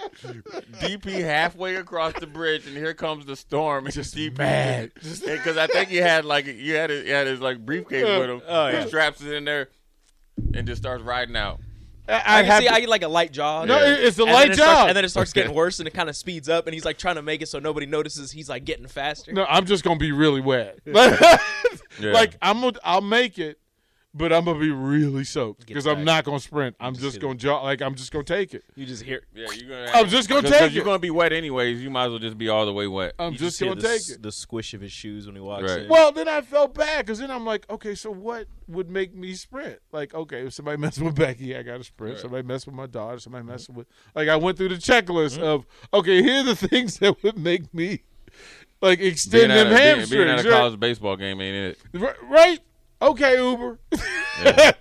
DP 0.81 1.23
halfway 1.23 1.75
across 1.75 2.15
the 2.15 2.27
bridge, 2.29 2.69
and 2.69 2.77
here 2.77 2.95
comes 2.95 3.27
the 3.27 3.35
storm. 3.35 3.89
It's 3.89 3.97
just 3.97 4.15
DP 4.15 4.39
mad. 4.39 4.93
because 4.95 5.57
I 5.57 5.67
think 5.67 5.89
he 5.89 5.97
had 5.97 6.25
like 6.25 6.47
he 6.47 6.71
had 6.71 6.91
his, 6.91 7.05
he 7.05 7.11
had 7.11 7.27
his 7.27 7.41
like 7.41 7.67
briefcase 7.67 8.05
with 8.05 8.31
him. 8.31 8.43
Uh, 8.47 8.49
oh, 8.49 8.69
yeah. 8.69 8.83
He 8.83 8.89
straps 8.89 9.21
it 9.21 9.33
in 9.33 9.45
there 9.45 9.69
and 10.55 10.67
just 10.67 10.81
starts 10.81 11.03
riding 11.03 11.37
out. 11.37 11.59
I, 12.13 12.17
I, 12.17 12.39
I 12.41 12.43
can 12.45 12.61
see 12.63 12.69
to- 12.69 12.75
I 12.75 12.81
get 12.81 12.89
like 12.89 13.03
a 13.03 13.09
light 13.09 13.33
jog. 13.33 13.69
no, 13.69 13.79
it- 13.79 14.01
it's 14.05 14.19
a 14.19 14.23
And 14.25 14.33
light 14.33 14.51
it 14.51 14.55
starts- 14.55 14.73
job. 14.81 14.89
and 14.89 14.97
then 14.97 15.05
it 15.05 15.09
starts 15.09 15.33
getting 15.33 15.55
worse, 15.55 15.79
and 15.81 15.89
it 15.89 15.93
kind 15.95 16.09
of 16.09 16.17
speeds 16.17 16.49
up, 16.49 16.67
and 16.67 16.75
he's 16.75 16.85
like 16.85 16.99
trying 16.99 17.17
to 17.17 17.23
make 17.23 17.43
it 17.43 17.47
so 17.49 17.59
nobody 17.59 17.87
notices. 17.87 18.31
He's 18.33 18.49
like 18.49 18.65
getting 18.65 18.87
faster. 18.87 19.33
no, 19.33 19.45
I'm 19.49 19.67
just 19.67 19.83
gonna 19.85 19.99
be 19.99 20.13
really 20.13 20.41
wet. 20.41 20.79
Yeah. 22.01 22.13
Like 22.13 22.37
I'm, 22.41 22.61
gonna, 22.63 22.79
I'll 22.85 23.01
make 23.03 23.39
it, 23.39 23.59
but 24.15 24.33
I'm 24.33 24.45
gonna 24.45 24.59
be 24.59 24.71
really 24.71 25.25
soaked 25.25 25.67
because 25.67 25.87
I'm 25.87 26.05
not 26.05 26.25
gonna 26.25 26.41
sprint. 26.41 26.77
I'm 26.79 26.95
just 26.95 27.15
hit 27.15 27.23
gonna 27.23 27.35
jog. 27.35 27.65
Like 27.65 27.81
I'm 27.81 27.95
just 27.95 28.13
gonna 28.13 28.25
take 28.25 28.53
it. 28.53 28.63
You 28.75 28.85
just 28.85 29.03
hear. 29.03 29.23
Yeah, 29.35 29.47
you're 29.55 29.69
gonna. 29.69 29.91
I'm 29.95 30.09
just 30.09 30.29
gonna 30.29 30.49
take 30.49 30.63
it. 30.63 30.73
You're 30.73 30.85
gonna 30.85 30.99
be 30.99 31.11
wet 31.11 31.33
anyways. 31.33 31.83
You 31.83 31.91
might 31.91 32.05
as 32.05 32.11
well 32.11 32.19
just 32.19 32.37
be 32.37 32.49
all 32.49 32.67
the 32.67 32.73
way 32.73 32.87
wet. 32.87 33.15
I'm 33.19 33.33
you 33.33 33.39
just 33.39 33.59
hear 33.59 33.71
gonna 33.71 33.81
the, 33.81 33.89
take 33.89 34.01
s- 34.01 34.11
it. 34.11 34.23
the 34.23 34.31
squish 34.31 34.75
of 34.75 34.83
his 34.83 34.93
shoes 34.93 35.27
when 35.27 35.35
he 35.35 35.41
walks 35.41 35.63
Right. 35.65 35.83
in. 35.83 35.89
Well, 35.89 36.13
then 36.13 36.29
I 36.29 36.43
felt 36.43 36.75
bad 36.75 37.07
because 37.07 37.21
then 37.21 37.31
I'm 37.31 37.47
like, 37.47 37.69
okay, 37.71 37.95
so 37.95 38.11
what 38.11 38.49
would 38.69 38.91
make 38.91 39.15
me 39.15 39.33
sprint? 39.33 39.79
Like, 39.93 40.15
okay, 40.15 40.47
if 40.47 40.53
somebody 40.53 40.77
messing 40.81 41.05
with 41.05 41.15
Becky, 41.15 41.57
I 41.57 41.63
got 41.63 41.79
to 41.79 41.85
sprint. 41.85 42.19
Somebody 42.19 42.47
messing 42.47 42.73
with 42.73 42.79
my 42.79 42.87
daughter, 42.87 43.19
somebody 43.19 43.43
mm-hmm. 43.43 43.53
messing 43.53 43.75
with. 43.75 43.87
Like, 44.15 44.29
I 44.29 44.37
went 44.37 44.59
through 44.59 44.71
the 44.71 44.75
checklist 44.77 45.39
mm-hmm. 45.39 45.45
of, 45.45 45.67
okay, 45.95 46.23
here 46.23 46.41
are 46.41 46.45
the 46.45 46.57
things 46.69 46.99
that 46.99 47.23
would 47.23 47.39
make 47.39 47.73
me, 47.73 48.03
like, 48.83 48.99
Being 48.99 49.13
extend 49.13 49.53
at, 49.53 49.65
them 49.65 49.67
a, 49.69 49.71
being, 49.71 49.83
hamstrings. 49.83 50.11
being 50.11 50.29
at 50.29 50.45
a 50.45 50.49
right? 50.51 50.59
college 50.59 50.81
baseball 50.81 51.17
game 51.17 51.41
ain't 51.41 51.77
it? 51.95 52.19
Right? 52.25 52.61
Okay, 53.03 53.37
Uber. 53.37 53.81
Yeah. 54.45 54.73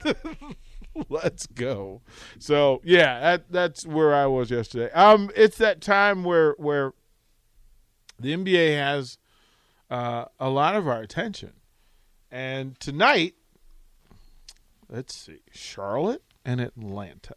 Let's 1.10 1.48
go. 1.48 2.02
So 2.38 2.82
yeah, 2.84 3.20
that 3.20 3.52
that's 3.52 3.86
where 3.86 4.14
I 4.14 4.28
was 4.28 4.52
yesterday. 4.52 4.92
Um, 4.94 5.32
it's 5.36 5.58
that 5.58 5.82
time 5.82 6.24
where 6.24 6.54
where 6.58 6.94
the 8.20 8.34
NBA 8.36 8.78
has 8.78 9.18
uh, 9.90 10.26
a 10.40 10.50
lot 10.50 10.76
of 10.76 10.88
our 10.88 11.02
attention, 11.02 11.54
and 12.30 12.80
tonight, 12.80 13.34
let's 14.90 15.16
see, 15.16 15.40
Charlotte 15.52 16.24
and 16.46 16.62
Atlanta. 16.62 17.36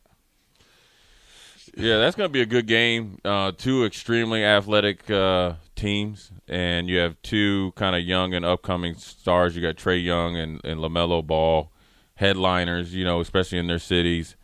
Yeah, 1.76 1.98
that's 1.98 2.14
going 2.14 2.28
to 2.28 2.32
be 2.32 2.40
a 2.40 2.46
good 2.46 2.66
game. 2.66 3.18
Uh, 3.24 3.50
two 3.56 3.84
extremely 3.84 4.44
athletic 4.44 5.10
uh, 5.10 5.54
teams, 5.74 6.30
and 6.46 6.88
you 6.88 6.98
have 6.98 7.20
two 7.22 7.72
kind 7.74 7.96
of 7.96 8.02
young 8.02 8.32
and 8.32 8.44
upcoming 8.44 8.94
stars. 8.94 9.56
You 9.56 9.62
got 9.62 9.76
Trae 9.76 10.02
Young 10.02 10.36
and, 10.36 10.60
and 10.64 10.78
LaMelo 10.80 11.26
Ball, 11.26 11.72
headliners. 12.16 12.94
You 12.94 13.04
know, 13.04 13.20
especially 13.20 13.58
in 13.58 13.66
their 13.66 13.80
cities. 13.80 14.36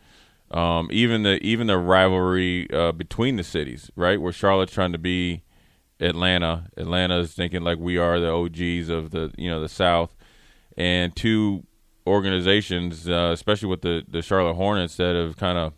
Um, 0.51 0.89
even 0.91 1.23
the 1.23 1.41
even 1.41 1.67
the 1.67 1.77
rivalry 1.77 2.69
uh, 2.73 2.91
between 2.91 3.37
the 3.37 3.43
cities, 3.43 3.89
right? 3.95 4.19
Where 4.19 4.33
Charlotte's 4.33 4.73
trying 4.73 4.91
to 4.91 4.97
be 4.97 5.43
Atlanta. 6.01 6.67
Atlanta's 6.75 7.33
thinking 7.33 7.61
like 7.61 7.77
we 7.77 7.97
are 7.97 8.19
the 8.19 8.29
OGs 8.29 8.89
of 8.89 9.11
the 9.11 9.31
you 9.37 9.49
know 9.49 9.61
the 9.61 9.69
South, 9.69 10.13
and 10.75 11.15
two 11.15 11.65
organizations, 12.05 13.07
uh, 13.07 13.29
especially 13.33 13.69
with 13.69 13.81
the 13.83 14.03
the 14.05 14.21
Charlotte 14.21 14.55
Hornets, 14.55 14.97
that 14.97 15.15
have 15.15 15.37
kind 15.37 15.57
of 15.57 15.73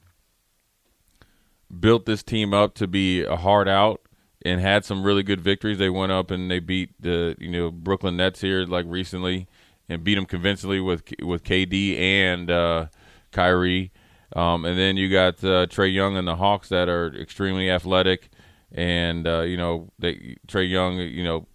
built 1.79 2.05
this 2.05 2.23
team 2.23 2.53
up 2.53 2.75
to 2.75 2.87
be 2.87 3.23
a 3.23 3.35
hard 3.35 3.67
out 3.67 4.01
and 4.45 4.59
had 4.59 4.85
some 4.85 5.03
really 5.03 5.23
good 5.23 5.41
victories. 5.41 5.77
They 5.77 5.89
went 5.89 6.11
up 6.11 6.31
and 6.31 6.49
they 6.49 6.59
beat 6.59 6.91
the 6.99 7.35
you 7.39 7.49
know 7.49 7.71
Brooklyn 7.71 8.17
Nets 8.17 8.41
here 8.41 8.65
like 8.65 8.85
recently 8.87 9.47
and 9.89 10.03
beat 10.03 10.15
them 10.15 10.25
convincingly 10.25 10.79
with 10.79 11.03
with 11.21 11.43
KD 11.43 11.97
and 11.99 12.49
uh, 12.49 12.87
Kyrie. 13.31 13.91
Um, 14.35 14.65
and 14.65 14.77
then 14.77 14.97
you 14.97 15.11
got 15.11 15.43
uh, 15.43 15.67
Trae 15.67 15.93
Young 15.93 16.17
and 16.17 16.27
the 16.27 16.35
Hawks 16.35 16.69
that 16.69 16.89
are 16.89 17.13
extremely 17.15 17.69
athletic, 17.69 18.29
and 18.71 19.27
uh, 19.27 19.41
you 19.41 19.57
know 19.57 19.91
they 19.99 20.37
Trae 20.47 20.69
Young, 20.69 20.97
you 20.97 21.23
know 21.23 21.47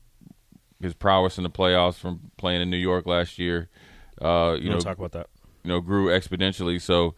his 0.80 0.94
prowess 0.94 1.38
in 1.38 1.44
the 1.44 1.50
playoffs 1.50 1.96
from 1.96 2.30
playing 2.36 2.62
in 2.62 2.70
New 2.70 2.76
York 2.76 3.06
last 3.06 3.38
year. 3.38 3.68
Uh, 4.20 4.56
you 4.60 4.70
know, 4.70 4.78
talk 4.78 4.98
about 4.98 5.12
that. 5.12 5.28
you 5.64 5.68
know 5.68 5.80
grew 5.80 6.06
exponentially. 6.06 6.80
So, 6.80 7.14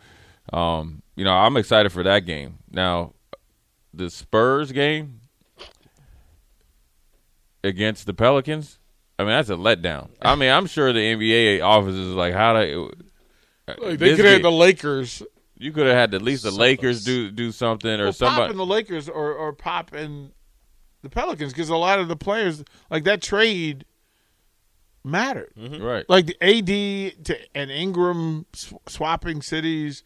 um, 0.53 1.03
you 1.17 1.25
know, 1.25 1.33
I'm 1.33 1.57
excited 1.57 1.91
for 1.93 2.03
that 2.03 2.21
game. 2.21 2.59
Now, 2.71 3.15
the 3.95 4.11
Spurs 4.11 4.73
game 4.73 5.21
against 7.63 8.07
the 8.07 8.15
Pelicans, 8.15 8.79
I 9.19 9.23
mean, 9.23 9.31
that's 9.33 9.51
a 9.51 9.55
letdown. 9.55 10.11
I 10.23 10.35
mean, 10.35 10.51
I'm 10.51 10.67
sure 10.67 10.93
the 10.93 11.01
NBA 11.01 11.63
office 11.63 11.95
is 11.95 12.15
like, 12.15 12.33
how 12.35 12.61
do 12.61 12.91
Like, 13.79 13.99
they 13.99 14.17
could 14.17 14.25
have 14.25 14.37
game- 14.37 14.43
the 14.43 14.51
Lakers 14.53 15.23
you 15.57 15.73
could 15.73 15.87
have 15.87 15.95
had 15.95 16.15
at 16.15 16.23
least 16.23 16.43
the 16.43 16.51
Lakers 16.51 17.05
do 17.05 17.31
do 17.31 17.53
something 17.53 18.01
or 18.01 18.05
well, 18.05 18.13
somebody. 18.15 18.45
pop 18.45 18.51
in 18.51 18.57
the 18.57 18.65
Lakers 18.65 19.11
or 19.11 19.35
or 19.35 19.53
pop 19.53 19.95
in 19.95 20.33
the 21.03 21.11
Pelicans 21.11 21.53
because 21.53 21.69
a 21.69 21.77
lot 21.77 21.99
of 21.99 22.09
the 22.09 22.17
players 22.17 22.65
like 22.91 23.05
that 23.05 23.21
trade 23.21 23.85
mattered. 25.05 25.53
Right. 25.57 26.09
Like 26.09 26.27
the 26.27 26.37
AD 26.43 27.25
to 27.27 27.39
and 27.55 27.71
Ingram 27.71 28.47
sw- 28.55 28.73
swapping 28.89 29.43
cities, 29.43 30.03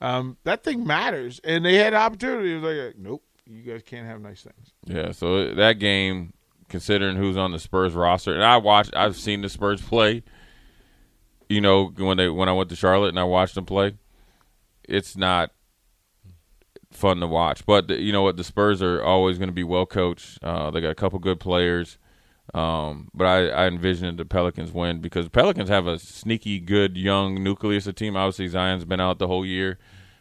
um, 0.00 0.36
that 0.44 0.64
thing 0.64 0.86
matters. 0.86 1.40
And 1.44 1.64
they 1.64 1.74
had 1.76 1.94
opportunity. 1.94 2.52
It 2.52 2.60
was 2.60 2.76
like, 2.76 2.98
nope, 2.98 3.22
you 3.46 3.62
guys 3.62 3.82
can't 3.82 4.06
have 4.06 4.20
nice 4.20 4.42
things. 4.42 4.72
Yeah, 4.84 5.12
so 5.12 5.54
that 5.54 5.74
game, 5.74 6.32
considering 6.68 7.16
who's 7.16 7.36
on 7.36 7.52
the 7.52 7.58
Spurs 7.58 7.94
roster, 7.94 8.34
and 8.34 8.44
I 8.44 8.58
watched, 8.58 8.94
I've 8.94 9.16
seen 9.16 9.42
the 9.42 9.48
Spurs 9.48 9.80
play. 9.80 10.22
You 11.48 11.62
know, 11.62 11.86
when 11.96 12.18
they 12.18 12.28
when 12.28 12.48
I 12.48 12.52
went 12.52 12.68
to 12.70 12.76
Charlotte 12.76 13.08
and 13.08 13.18
I 13.18 13.24
watched 13.24 13.54
them 13.54 13.64
play, 13.64 13.94
it's 14.84 15.16
not 15.16 15.50
fun 16.90 17.20
to 17.20 17.26
watch. 17.26 17.64
But 17.64 17.88
the, 17.88 17.98
you 18.00 18.12
know 18.12 18.22
what, 18.22 18.36
the 18.36 18.44
Spurs 18.44 18.82
are 18.82 19.02
always 19.02 19.38
going 19.38 19.48
to 19.48 19.54
be 19.54 19.64
well 19.64 19.86
coached. 19.86 20.38
Uh, 20.42 20.70
they 20.70 20.82
got 20.82 20.90
a 20.90 20.94
couple 20.94 21.18
good 21.18 21.40
players, 21.40 21.96
um, 22.54 23.08
but 23.12 23.26
I, 23.26 23.48
I 23.48 23.66
envision 23.66 24.16
the 24.16 24.24
Pelicans 24.24 24.72
win 24.72 25.00
because 25.00 25.26
the 25.26 25.30
Pelicans 25.30 25.68
have 25.68 25.86
a 25.86 25.98
sneaky 25.98 26.60
good 26.60 26.96
young 26.96 27.42
nucleus 27.42 27.86
of 27.86 27.94
team. 27.94 28.16
Obviously, 28.16 28.48
Zion's 28.48 28.84
been 28.84 29.00
out 29.00 29.18
the 29.18 29.26
whole 29.26 29.44
year, 29.44 29.78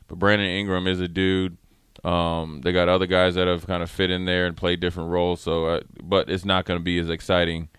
but 0.07 0.19
Brandon 0.19 0.47
Ingram 0.47 0.87
is 0.87 0.99
a 0.99 1.07
dude. 1.07 1.57
Um, 2.03 2.61
they 2.63 2.71
got 2.73 2.89
other 2.89 3.07
guys 3.07 3.35
that 3.35 3.47
have 3.47 3.65
kind 3.65 3.81
of 3.81 3.89
fit 3.89 4.11
in 4.11 4.25
there 4.25 4.45
and 4.45 4.55
played 4.55 4.79
different 4.79 5.09
roles. 5.09 5.41
So, 5.41 5.65
uh, 5.65 5.81
but 6.03 6.29
it's 6.29 6.45
not 6.45 6.65
going 6.65 6.79
to 6.79 6.83
be 6.83 6.99
as 6.99 7.09
exciting, 7.09 7.69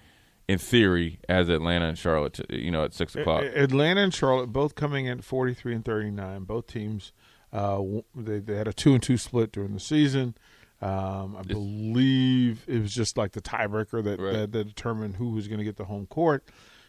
in 0.48 0.58
theory, 0.58 1.20
as 1.28 1.48
Atlanta 1.48 1.86
and 1.86 1.98
Charlotte. 1.98 2.40
You 2.48 2.70
know, 2.70 2.84
at 2.84 2.94
six 2.94 3.14
o'clock. 3.14 3.44
Atlanta 3.44 4.00
and 4.00 4.14
Charlotte 4.14 4.48
both 4.48 4.74
coming 4.74 5.06
in 5.06 5.20
43 5.20 5.74
and 5.74 5.84
39. 5.84 6.44
Both 6.44 6.66
teams, 6.68 7.12
uh, 7.52 7.82
they, 8.14 8.38
they 8.38 8.56
had 8.56 8.66
a 8.66 8.72
two 8.72 8.94
and 8.94 9.02
two 9.02 9.18
split 9.18 9.52
during 9.52 9.74
the 9.74 9.80
season. 9.80 10.34
Um, 10.80 11.36
I 11.36 11.42
believe 11.42 12.64
it 12.68 12.80
was 12.80 12.94
just 12.94 13.16
like 13.16 13.32
the 13.32 13.40
tiebreaker 13.42 14.02
that, 14.04 14.20
Right. 14.20 14.32
that, 14.32 14.52
that 14.52 14.64
determined 14.68 15.16
who 15.16 15.30
was 15.30 15.48
going 15.48 15.58
to 15.58 15.64
get 15.64 15.76
the 15.76 15.86
home 15.86 16.06
court. 16.06 16.44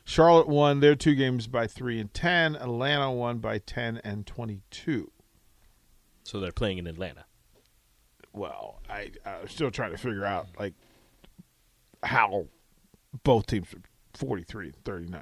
Charlotte 0.05 0.47
won 0.47 0.79
their 0.79 0.95
two 0.95 1.15
games 1.15 1.47
by 1.47 1.67
three 1.67 1.99
and 1.99 2.13
ten. 2.13 2.55
Atlanta 2.55 3.11
won 3.11 3.39
by 3.39 3.57
ten 3.59 3.97
and 4.03 4.25
twenty-two. 4.27 5.11
So 6.23 6.39
they're 6.39 6.51
playing 6.51 6.77
in 6.77 6.87
Atlanta. 6.87 7.25
Well, 8.33 8.81
I 8.89 9.11
I'm 9.25 9.47
still 9.47 9.71
trying 9.71 9.91
to 9.91 9.97
figure 9.97 10.25
out 10.25 10.47
like 10.59 10.73
how 12.03 12.47
both 13.23 13.47
teams 13.47 13.73
are 13.73 13.81
43 14.15 14.67
and 14.67 14.83
39. 14.85 15.21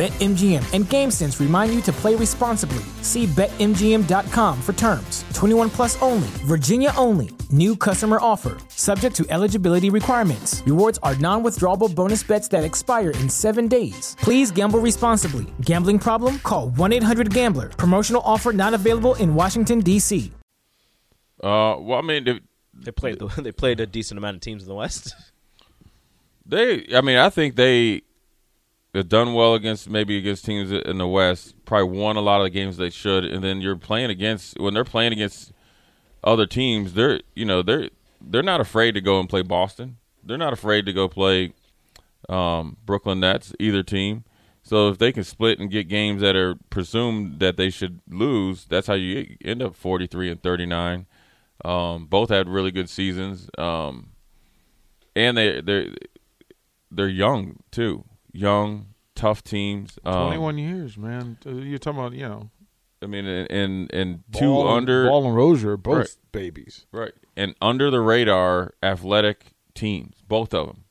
BetMGM 0.00 0.64
and 0.72 0.86
GameSense 0.86 1.40
remind 1.40 1.74
you 1.74 1.82
to 1.82 1.92
play 1.92 2.14
responsibly. 2.14 2.82
See 3.02 3.26
BetMGM.com 3.26 4.62
for 4.62 4.72
terms. 4.72 5.26
21 5.34 5.68
plus 5.68 6.00
only, 6.00 6.28
Virginia 6.46 6.90
only. 6.96 7.28
New 7.50 7.76
customer 7.76 8.18
offer. 8.18 8.56
Subject 8.68 9.14
to 9.16 9.26
eligibility 9.28 9.90
requirements. 9.90 10.62
Rewards 10.64 10.98
are 11.02 11.14
non 11.16 11.42
withdrawable 11.42 11.94
bonus 11.94 12.22
bets 12.22 12.48
that 12.48 12.64
expire 12.64 13.10
in 13.10 13.28
seven 13.28 13.68
days. 13.68 14.16
Please 14.20 14.50
gamble 14.50 14.78
responsibly. 14.78 15.44
Gambling 15.60 15.98
problem? 15.98 16.38
Call 16.38 16.70
1 16.70 16.94
800 16.94 17.34
Gambler. 17.34 17.68
Promotional 17.68 18.22
offer 18.24 18.54
not 18.54 18.72
available 18.72 19.16
in 19.16 19.34
Washington, 19.34 19.80
D.C. 19.80 20.32
Uh, 21.42 21.76
well, 21.78 21.98
I 21.98 22.00
mean, 22.00 22.24
they, 22.24 22.40
They 22.72 22.90
played 22.90 23.18
the, 23.18 23.26
they 23.42 23.52
played 23.52 23.80
a 23.80 23.86
decent 23.86 24.16
amount 24.16 24.36
of 24.36 24.40
teams 24.40 24.62
in 24.62 24.68
the 24.70 24.74
West. 24.74 25.14
they, 26.46 26.86
I 26.94 27.02
mean, 27.02 27.18
I 27.18 27.28
think 27.28 27.56
they 27.56 28.00
have 28.94 29.08
done 29.08 29.34
well 29.34 29.54
against 29.54 29.88
maybe 29.88 30.16
against 30.18 30.44
teams 30.44 30.72
in 30.72 30.98
the 30.98 31.06
West. 31.06 31.54
Probably 31.64 31.96
won 31.96 32.16
a 32.16 32.20
lot 32.20 32.40
of 32.40 32.44
the 32.44 32.50
games 32.50 32.76
they 32.76 32.90
should, 32.90 33.24
and 33.24 33.42
then 33.42 33.60
you're 33.60 33.76
playing 33.76 34.10
against 34.10 34.58
when 34.58 34.74
they're 34.74 34.84
playing 34.84 35.12
against 35.12 35.52
other 36.24 36.46
teams. 36.46 36.94
They're 36.94 37.20
you 37.34 37.44
know 37.44 37.62
they're 37.62 37.90
they're 38.20 38.42
not 38.42 38.60
afraid 38.60 38.92
to 38.92 39.00
go 39.00 39.20
and 39.20 39.28
play 39.28 39.42
Boston. 39.42 39.98
They're 40.22 40.38
not 40.38 40.52
afraid 40.52 40.86
to 40.86 40.92
go 40.92 41.08
play 41.08 41.52
um, 42.28 42.76
Brooklyn 42.84 43.20
Nets. 43.20 43.52
Either 43.58 43.82
team. 43.82 44.24
So 44.62 44.88
if 44.88 44.98
they 44.98 45.10
can 45.10 45.24
split 45.24 45.58
and 45.58 45.70
get 45.70 45.88
games 45.88 46.20
that 46.20 46.36
are 46.36 46.54
presumed 46.68 47.40
that 47.40 47.56
they 47.56 47.70
should 47.70 48.00
lose, 48.08 48.66
that's 48.66 48.86
how 48.86 48.94
you 48.94 49.36
end 49.42 49.62
up 49.62 49.74
43 49.74 50.30
and 50.30 50.42
39. 50.42 51.06
Um, 51.64 52.06
both 52.06 52.28
had 52.28 52.48
really 52.48 52.70
good 52.70 52.88
seasons, 52.88 53.48
um, 53.58 54.10
and 55.14 55.36
they 55.36 55.60
they 55.60 55.94
they're 56.90 57.08
young 57.08 57.60
too. 57.70 58.04
Young, 58.32 58.86
tough 59.14 59.42
teams. 59.42 59.98
Um, 60.04 60.26
21 60.26 60.58
years, 60.58 60.96
man. 60.96 61.38
Uh, 61.44 61.50
You're 61.54 61.78
talking 61.78 61.98
about, 62.00 62.12
you 62.12 62.28
know, 62.28 62.50
I 63.02 63.06
mean, 63.06 63.26
and 63.26 63.50
and, 63.50 63.92
and 63.94 64.24
two 64.32 64.40
Ball 64.46 64.68
and- 64.68 64.76
under 64.78 65.06
Ball 65.08 65.26
and 65.26 65.34
Rozier, 65.36 65.72
are 65.72 65.76
both 65.76 65.96
Right. 65.96 66.16
babies. 66.32 66.86
right 66.92 67.12
and 67.36 67.54
under 67.62 67.90
the 67.90 68.00
radar 68.00 68.74
athletic 68.82 69.52
teams, 69.74 70.16
both 70.28 70.52
of 70.52 70.66
them. 70.66 70.84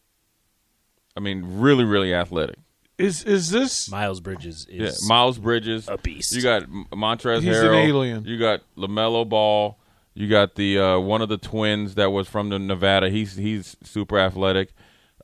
I 1.16 1.20
mean, 1.20 1.60
really, 1.60 1.84
really 1.84 2.14
athletic. 2.14 2.58
Is 2.98 3.24
is 3.24 3.52
this 3.52 3.90
Miles 3.90 4.20
Bridges 4.20 4.66
is 4.70 5.02
yeah, 5.02 5.08
Miles 5.08 5.38
Bridges, 5.38 5.88
a 5.88 5.98
beast. 5.98 6.34
You 6.36 6.42
got 6.42 6.64
M- 6.64 6.86
Montrezl 6.92 7.42
He's 7.42 7.58
an 7.60 7.74
alien. 7.74 8.26
You 8.26 8.38
got 8.38 8.62
LaMelo 8.78 9.28
Ball. 9.28 9.78
You 10.14 10.28
got 10.28 10.56
the 10.56 10.80
uh, 10.80 11.00
one 11.00 11.22
of 11.22 11.30
the 11.30 11.38
twins 11.38 11.96
that 11.96 12.12
was 12.12 12.28
from 12.28 12.50
the 12.50 12.60
Nevada. 12.60 13.10
He's 13.10 13.36
he's 13.38 13.78
super 13.84 14.20
athletic. 14.20 14.74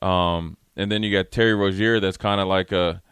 Um, 0.00 0.56
and 0.76 0.90
then 0.90 1.02
you 1.02 1.12
got 1.12 1.30
Terry 1.30 1.54
Rozier. 1.54 2.00
That's 2.00 2.16
kind 2.16 2.40
of 2.40 2.48
like 2.48 2.72
a 2.72 3.02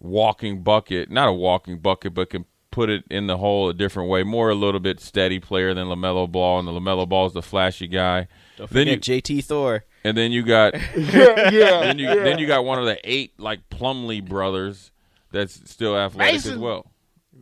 walking 0.00 0.62
bucket, 0.62 1.10
not 1.10 1.28
a 1.28 1.32
walking 1.32 1.78
bucket, 1.78 2.14
but 2.14 2.30
can 2.30 2.44
put 2.70 2.90
it 2.90 3.04
in 3.10 3.26
the 3.26 3.36
hole 3.36 3.68
a 3.68 3.74
different 3.74 4.08
way. 4.08 4.24
More 4.24 4.50
a 4.50 4.54
little 4.54 4.80
bit 4.80 4.98
steady 5.00 5.38
player 5.38 5.74
than 5.74 5.86
LaMelo 5.86 6.30
Ball, 6.30 6.58
and 6.58 6.66
the 6.66 6.72
LaMelo 6.72 7.08
Ball 7.08 7.26
is 7.26 7.32
the 7.32 7.42
flashy 7.42 7.86
guy. 7.86 8.26
Don't 8.56 8.70
then 8.70 8.86
forget 8.86 9.08
you 9.08 9.22
JT 9.22 9.44
Thor. 9.44 9.84
and 10.02 10.16
then 10.16 10.32
you 10.32 10.42
got 10.42 10.74
yeah, 10.96 11.80
then 11.80 11.98
you 11.98 12.06
then 12.06 12.38
you 12.38 12.46
got 12.46 12.64
one 12.64 12.78
of 12.78 12.84
the 12.84 12.98
eight 13.04 13.38
like 13.38 13.68
Plumlee 13.70 14.24
brothers 14.26 14.90
that's 15.30 15.70
still 15.70 15.96
athletic 15.96 16.46
as 16.46 16.58
well. 16.58 16.90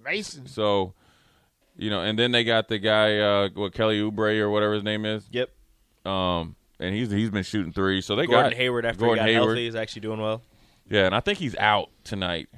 Mason. 0.05 0.47
So, 0.47 0.95
you 1.77 1.91
know, 1.91 2.03
and 2.03 2.19
then 2.19 2.33
they 2.33 2.45
got 2.45 2.69
the 2.69 2.79
guy, 2.79 3.19
uh, 3.19 3.49
what 3.55 3.73
Kelly 3.73 4.01
Oubre 4.01 4.39
or 4.39 4.51
whatever 4.51 4.75
his 4.75 4.85
name 4.85 5.05
is. 5.05 5.29
Yep. 5.31 5.51
Um, 6.07 6.57
and 6.81 6.95
he's 6.95 7.11
he's 7.11 7.31
been 7.31 7.45
shooting 7.45 7.73
three. 7.73 8.01
So 8.01 8.17
they 8.17 8.27
Gordon 8.27 8.51
got 8.51 8.57
Hayward 8.57 8.85
after 8.87 9.01
Gordon 9.05 9.25
he 9.27 9.33
got 9.33 9.35
Hayward. 9.41 9.49
healthy 9.57 9.67
is 9.67 9.75
actually 9.77 10.01
doing 10.03 10.21
well. 10.21 10.43
Yeah, 10.89 11.07
and 11.07 11.15
I 11.15 11.21
think 11.21 11.39
he's 11.39 11.55
out 11.57 11.91
tonight, 12.03 12.49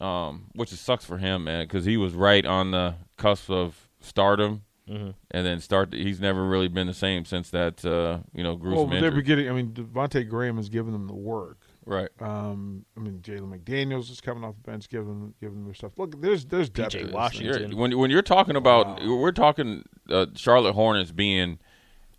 um, 0.00 0.46
which 0.54 0.72
is 0.72 0.80
sucks 0.80 1.04
for 1.04 1.18
him, 1.18 1.44
man, 1.44 1.64
because 1.66 1.84
he 1.84 1.96
was 1.98 2.14
right 2.14 2.44
on 2.46 2.70
the 2.70 2.94
cusp 3.18 3.50
of 3.50 3.88
stardom, 4.00 4.62
Mm-hmm. 4.88 5.10
and 5.30 5.46
then 5.46 5.60
start. 5.60 5.92
He's 5.94 6.20
never 6.20 6.44
really 6.44 6.66
been 6.66 6.88
the 6.88 6.92
same 6.92 7.24
since 7.24 7.50
that, 7.50 7.84
uh, 7.84 8.18
you 8.34 8.42
know, 8.42 8.56
gruesome 8.56 8.78
Well, 8.78 8.86
they're 9.00 9.10
injury. 9.10 9.22
beginning. 9.22 9.48
I 9.48 9.52
mean, 9.52 9.70
Devonte' 9.72 10.28
Graham 10.28 10.56
has 10.56 10.68
given 10.68 10.92
them 10.92 11.06
the 11.06 11.14
work. 11.14 11.58
right. 11.86 12.08
Um, 12.20 12.84
I 12.96 13.00
mean, 13.00 13.20
Jalen 13.22 13.56
McDaniels 13.56 14.10
is 14.10 14.20
coming 14.20 14.42
off 14.42 14.56
the 14.56 14.68
bench, 14.70 14.88
giving 14.88 15.06
them, 15.06 15.34
giving 15.40 15.58
them 15.58 15.66
their 15.66 15.74
stuff. 15.74 15.92
Look, 15.98 16.20
there's 16.20 16.44
there's 16.46 16.68
depth. 16.68 16.92
to. 16.94 17.10
Washington. 17.12 17.70
You're, 17.70 17.78
when 17.78 17.96
when 17.96 18.10
you're 18.10 18.22
talking 18.22 18.56
about 18.56 19.00
we're 19.06 19.30
talking 19.30 19.84
uh, 20.10 20.26
Charlotte 20.34 20.72
Hornets 20.72 21.12
being 21.12 21.60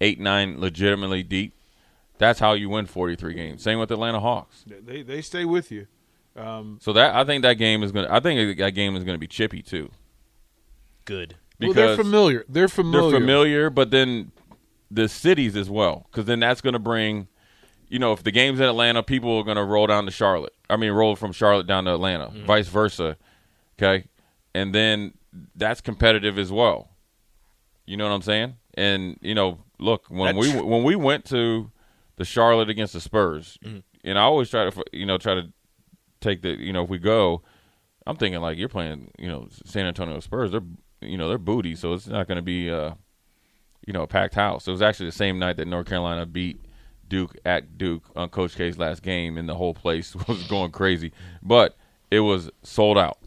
eight 0.04 0.20
nine 0.20 0.60
legitimately 0.60 1.24
deep, 1.24 1.54
that's 2.18 2.40
how 2.40 2.54
you 2.54 2.70
win 2.70 2.86
43 2.86 3.34
games. 3.34 3.64
Same 3.64 3.80
with 3.80 3.92
Atlanta 3.92 4.20
Hawks. 4.20 4.64
They 4.68 5.02
they 5.02 5.22
stay 5.22 5.46
with 5.46 5.72
you. 5.72 5.88
Um, 6.36 6.80
So 6.82 6.94
that 6.94 7.16
I 7.16 7.24
think 7.24 7.44
that 7.44 7.54
game 7.56 7.84
is 7.84 7.92
gonna 7.92 8.08
I 8.10 8.20
think 8.20 8.58
that 8.58 8.72
game 8.72 8.96
is 8.96 9.04
gonna 9.04 9.18
be 9.18 9.28
chippy 9.28 9.62
too 9.62 9.92
Good. 11.06 11.36
well, 11.60 11.70
because 11.70 11.76
they're 11.76 11.98
familiar. 11.98 12.46
They're 12.50 12.68
familiar. 12.68 13.12
they're 13.12 13.20
familiar, 13.20 13.70
but 13.70 13.92
then 13.92 14.32
the 14.90 15.08
cities 15.10 15.56
as 15.56 15.70
well, 15.70 16.08
because 16.12 16.26
then 16.26 16.40
that's 16.40 16.62
gonna 16.62 16.80
bring. 16.80 17.28
You 17.90 18.00
know, 18.00 18.12
if 18.14 18.24
the 18.24 18.32
game's 18.32 18.60
in 18.60 18.66
Atlanta, 18.66 19.04
people 19.04 19.38
are 19.38 19.44
going 19.44 19.58
to 19.58 19.64
roll 19.64 19.86
down 19.86 20.06
to 20.06 20.12
Charlotte. 20.12 20.54
I 20.68 20.78
mean, 20.78 20.92
roll 20.94 21.16
from 21.16 21.32
Charlotte 21.32 21.68
down 21.68 21.86
to 21.86 21.94
Atlanta, 21.94 22.32
vice 22.48 22.68
versa. 22.68 23.18
Okay, 23.78 24.06
and 24.56 24.74
then 24.74 25.14
that's 25.56 25.80
competitive 25.80 26.40
as 26.40 26.52
well. 26.52 26.90
You 27.86 27.98
know 27.98 28.06
what 28.08 28.16
I'm 28.16 28.24
saying? 28.24 28.56
And 28.74 29.20
you 29.22 29.36
know, 29.36 29.60
look 29.84 30.06
when 30.08 30.36
we 30.36 30.52
when 30.60 30.84
we 30.84 30.96
went 30.96 31.26
to 31.26 31.72
the 32.16 32.26
Charlotte 32.26 32.70
against 32.70 32.94
the 32.94 33.02
Spurs, 33.02 33.58
and 34.04 34.18
I 34.18 34.22
always 34.22 34.50
try 34.50 34.70
to 34.70 34.84
you 34.92 35.06
know 35.06 35.18
try 35.18 35.36
to 35.36 35.52
take 36.22 36.42
the 36.42 36.50
you 36.60 36.74
know 36.74 36.84
if 36.84 36.90
we 36.90 36.98
go, 36.98 37.42
I'm 38.08 38.16
thinking 38.16 38.42
like 38.42 38.58
you're 38.58 38.70
playing 38.70 39.12
you 39.20 39.28
know 39.28 39.48
San 39.66 39.86
Antonio 39.86 40.20
Spurs, 40.20 40.52
they're 40.52 40.62
you 41.02 41.18
know 41.18 41.28
they're 41.30 41.38
booty, 41.38 41.76
so 41.76 41.94
it's 41.94 42.08
not 42.08 42.28
going 42.28 42.38
to 42.38 42.42
be 42.42 42.72
uh 42.72 42.94
you 43.86 43.94
know 43.94 44.04
a 44.04 44.08
packed 44.08 44.36
house. 44.36 44.68
It 44.68 44.72
was 44.72 44.82
actually 44.82 45.08
the 45.08 45.14
same 45.14 45.40
night 45.40 45.58
that 45.58 45.68
North 45.68 45.88
Carolina 45.88 46.26
beat 46.26 46.60
Duke 47.08 47.36
at 47.46 47.78
Duke 47.78 48.04
on 48.16 48.30
Coach 48.30 48.56
K's 48.56 48.78
last 48.78 49.04
game, 49.04 49.38
and 49.38 49.48
the 49.48 49.56
whole 49.56 49.74
place 49.74 50.16
was 50.28 50.44
going 50.48 50.72
crazy, 50.72 51.12
but 51.42 51.78
it 52.10 52.22
was 52.22 52.50
sold 52.64 52.98
out. 52.98 53.20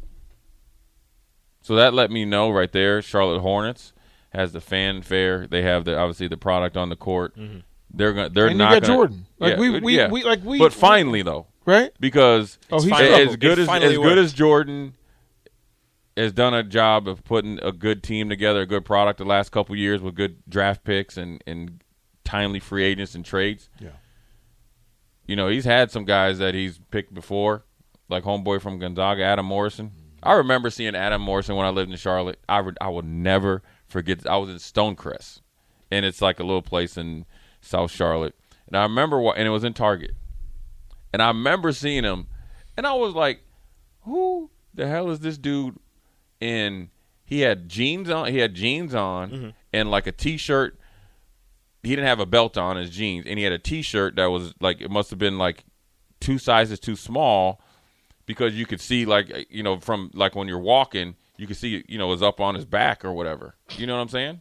So 1.61 1.75
that 1.75 1.95
let 1.95 2.13
me 2.13 2.25
know 2.25 2.51
right 2.51 2.71
there. 2.71 3.03
Charlotte 3.03 3.41
Hornets 3.41 3.93
has 4.37 4.53
the 4.53 4.61
fanfare. 4.61 5.47
They 5.47 5.63
have 5.63 5.85
the 5.85 5.99
obviously 5.99 6.29
the 6.29 6.37
product 6.37 6.77
on 6.77 6.89
the 6.89 6.97
court. 6.97 7.37
Mm-hmm. 7.37 7.59
They're 7.93 8.13
gonna. 8.13 8.29
They're 8.31 8.47
And 8.47 8.55
you 8.55 8.65
got 8.65 8.83
gonna, 8.83 8.87
Jordan. 8.87 9.27
Like, 9.39 9.55
yeah, 9.55 9.59
we- 9.61 9.81
we- 9.81 9.97
yeah. 9.97 10.09
we- 10.11 10.23
like, 10.25 10.45
we- 10.45 10.59
But 10.59 10.73
finally 10.73 11.23
though, 11.23 11.47
right? 11.65 11.91
because 11.99 12.59
Oh, 12.71 12.77
he's 12.81 12.87
a- 12.87 12.89
trouble. 12.89 13.15
as 13.31 13.37
good 13.37 13.59
It 13.59 13.63
as 13.63 13.67
finally 13.67 13.91
as 13.93 13.97
good 13.99 14.05
worked. 14.05 14.19
as 14.19 14.33
Jordan 14.33 14.95
has 16.17 16.33
done 16.33 16.55
a 16.55 16.63
job 16.63 17.07
of 17.09 17.23
putting 17.25 17.59
a 17.63 17.73
good 17.73 18.03
team 18.03 18.29
together, 18.29 18.63
a 18.63 18.67
good 18.67 18.85
product 18.85 19.19
the 19.19 19.25
last 19.25 19.51
couple 19.53 19.77
years 19.77 20.01
with 20.01 20.15
good 20.15 20.37
draft 20.49 20.85
picks 20.85 21.17
and 21.17 21.43
and 21.47 21.83
timely 22.25 22.59
free 22.61 22.85
agents 22.85 23.15
and 23.15 23.25
trades. 23.25 23.69
Yeah. 23.81 23.91
You 25.27 25.37
know, 25.37 25.49
he's 25.49 25.65
had 25.65 25.91
some 25.91 26.05
guys 26.05 26.39
that 26.39 26.55
he's 26.55 26.79
picked 26.91 27.13
before, 27.15 27.65
like 28.09 28.25
homeboy 28.25 28.61
from 28.61 28.79
Gonzaga, 28.79 29.23
Adam 29.25 29.47
Morrison. 29.47 29.87
Mm-hmm. 29.91 30.01
I 30.29 30.33
remember 30.35 30.71
seeing 30.71 30.95
Adam 30.97 31.21
Morrison 31.23 31.55
when 31.57 31.67
I 31.67 31.71
lived 31.71 31.91
in 31.91 31.97
Charlotte. 31.97 32.39
I 32.49 32.61
would 32.61 32.77
I 32.81 32.89
will 32.89 33.03
never 33.03 33.63
forget. 33.89 34.27
I 34.27 34.37
was 34.37 34.51
in 34.51 34.57
Stonecrest, 34.57 35.41
and 35.91 36.05
it's 36.05 36.23
like 36.23 36.41
a 36.41 36.45
little 36.45 36.63
place 36.63 36.97
in 36.97 37.25
South 37.61 37.91
Charlotte. 37.91 38.35
And 38.67 38.77
I 38.77 38.83
remember 38.83 39.21
what, 39.21 39.39
and 39.39 39.47
it 39.47 39.51
was 39.51 39.65
in 39.65 39.75
Target. 39.75 40.13
And 41.13 41.23
I 41.23 41.29
remember 41.29 41.73
seeing 41.73 42.05
him, 42.05 42.27
and 42.77 42.87
I 42.87 42.93
was 42.95 43.15
like, 43.15 43.41
"Who 44.03 44.51
the 44.75 44.87
hell 44.87 45.11
is 45.11 45.21
this 45.21 45.39
dude?" 45.39 45.79
And 46.41 46.89
he 47.25 47.41
had 47.41 47.69
jeans 47.69 48.11
on. 48.11 48.31
He 48.31 48.39
had 48.39 48.55
jeans 48.55 48.95
on 48.95 49.31
mm-hmm. 49.31 49.49
and 49.73 49.91
like 49.91 50.07
a 50.07 50.13
t-shirt. 50.13 50.79
He 51.83 51.91
didn't 51.91 52.07
have 52.07 52.21
a 52.21 52.27
belt 52.27 52.57
on 52.57 52.77
his 52.77 52.91
jeans, 52.91 53.27
and 53.27 53.39
he 53.39 53.45
had 53.45 53.53
a 53.53 53.59
t-shirt 53.59 54.17
that 54.17 54.27
was 54.27 54.55
like 54.61 54.81
it 54.81 54.91
must 54.91 55.11
have 55.11 55.19
been 55.19 55.39
like 55.39 55.65
two 56.21 56.39
sizes 56.39 56.81
too 56.81 56.97
small 56.97 57.61
because 58.27 58.55
you 58.55 58.67
could 58.67 58.81
see 58.81 59.05
like 59.05 59.47
you 59.51 59.63
know 59.63 59.79
from 59.79 60.11
like 60.15 60.35
when 60.35 60.49
you're 60.49 60.59
walking, 60.59 61.17
you 61.37 61.47
could 61.47 61.57
see 61.57 61.85
you 61.89 61.99
know 61.99 62.07
was 62.09 62.23
up 62.23 62.41
on 62.41 62.55
his 62.55 62.65
back 62.65 63.05
or 63.05 63.13
whatever. 63.13 63.55
You 63.77 63.87
know 63.87 63.95
what 63.97 64.03
I'm 64.03 64.09
saying? 64.09 64.41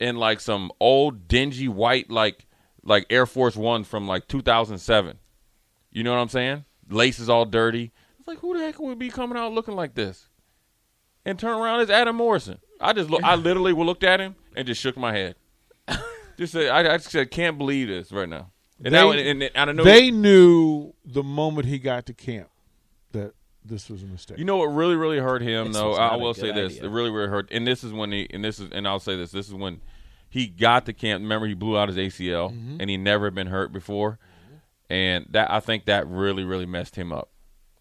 In 0.00 0.16
like 0.16 0.40
some 0.40 0.70
old 0.80 1.28
dingy 1.28 1.68
white 1.68 2.10
like 2.10 2.46
like 2.82 3.06
Air 3.10 3.26
Force 3.26 3.56
One 3.56 3.84
from 3.84 4.06
like 4.06 4.28
2007. 4.28 5.18
You 5.90 6.04
know 6.04 6.12
what 6.12 6.20
I'm 6.20 6.28
saying? 6.28 6.64
Laces 6.88 7.28
all 7.28 7.44
dirty. 7.44 7.92
It's 8.18 8.28
like 8.28 8.38
who 8.38 8.56
the 8.56 8.64
heck 8.64 8.78
would 8.78 8.98
be 8.98 9.10
coming 9.10 9.36
out 9.38 9.52
looking 9.52 9.74
like 9.74 9.94
this? 9.94 10.28
And 11.24 11.38
turn 11.38 11.58
around, 11.58 11.80
it's 11.80 11.90
Adam 11.90 12.16
Morrison. 12.16 12.58
I 12.80 12.92
just 12.92 13.10
look, 13.10 13.22
I 13.22 13.34
literally 13.34 13.72
looked 13.84 14.04
at 14.04 14.20
him 14.20 14.36
and 14.56 14.66
just 14.66 14.80
shook 14.80 14.96
my 14.96 15.12
head. 15.12 15.34
just 16.38 16.52
said, 16.52 16.68
I, 16.68 16.94
I 16.94 16.96
just 16.98 17.10
said, 17.10 17.30
can't 17.30 17.58
believe 17.58 17.88
this 17.88 18.12
right 18.12 18.28
now. 18.28 18.50
And 18.82 18.94
They- 18.94 18.98
now, 18.98 19.10
and, 19.10 19.20
and, 19.20 19.42
and 19.54 19.70
I 19.70 19.72
know 19.72 19.84
They 19.84 20.10
knew 20.10 20.94
the 21.04 21.22
moment 21.24 21.66
he 21.66 21.78
got 21.78 22.06
to 22.06 22.14
camp 22.14 22.48
that 22.48 22.57
this 23.68 23.88
was 23.90 24.02
a 24.02 24.06
mistake. 24.06 24.38
You 24.38 24.44
know 24.44 24.56
what 24.56 24.66
really, 24.66 24.96
really 24.96 25.18
hurt 25.18 25.42
him, 25.42 25.68
This 25.68 25.76
though. 25.76 25.94
I 25.94 26.16
will 26.16 26.34
say 26.34 26.52
this: 26.52 26.76
idea. 26.76 26.88
it 26.88 26.92
really, 26.92 27.10
really 27.10 27.28
hurt. 27.28 27.48
And 27.50 27.66
this 27.66 27.84
is 27.84 27.92
when 27.92 28.10
he, 28.12 28.26
and 28.30 28.44
this 28.44 28.58
is, 28.58 28.70
and 28.72 28.86
I'll 28.88 28.98
say 29.00 29.16
this: 29.16 29.30
this 29.30 29.48
is 29.48 29.54
when 29.54 29.80
he 30.28 30.46
got 30.46 30.86
to 30.86 30.92
camp. 30.92 31.22
Remember, 31.22 31.46
he 31.46 31.54
blew 31.54 31.78
out 31.78 31.88
his 31.88 31.96
ACL, 31.96 32.50
Mm-hmm. 32.52 32.76
and 32.80 32.90
he 32.90 32.96
never 32.96 33.30
been 33.30 33.46
hurt 33.48 33.72
before, 33.72 34.18
and 34.90 35.26
that 35.30 35.50
I 35.50 35.60
think 35.60 35.84
that 35.86 36.06
really, 36.08 36.44
really 36.44 36.66
messed 36.66 36.96
him 36.96 37.12
up 37.12 37.30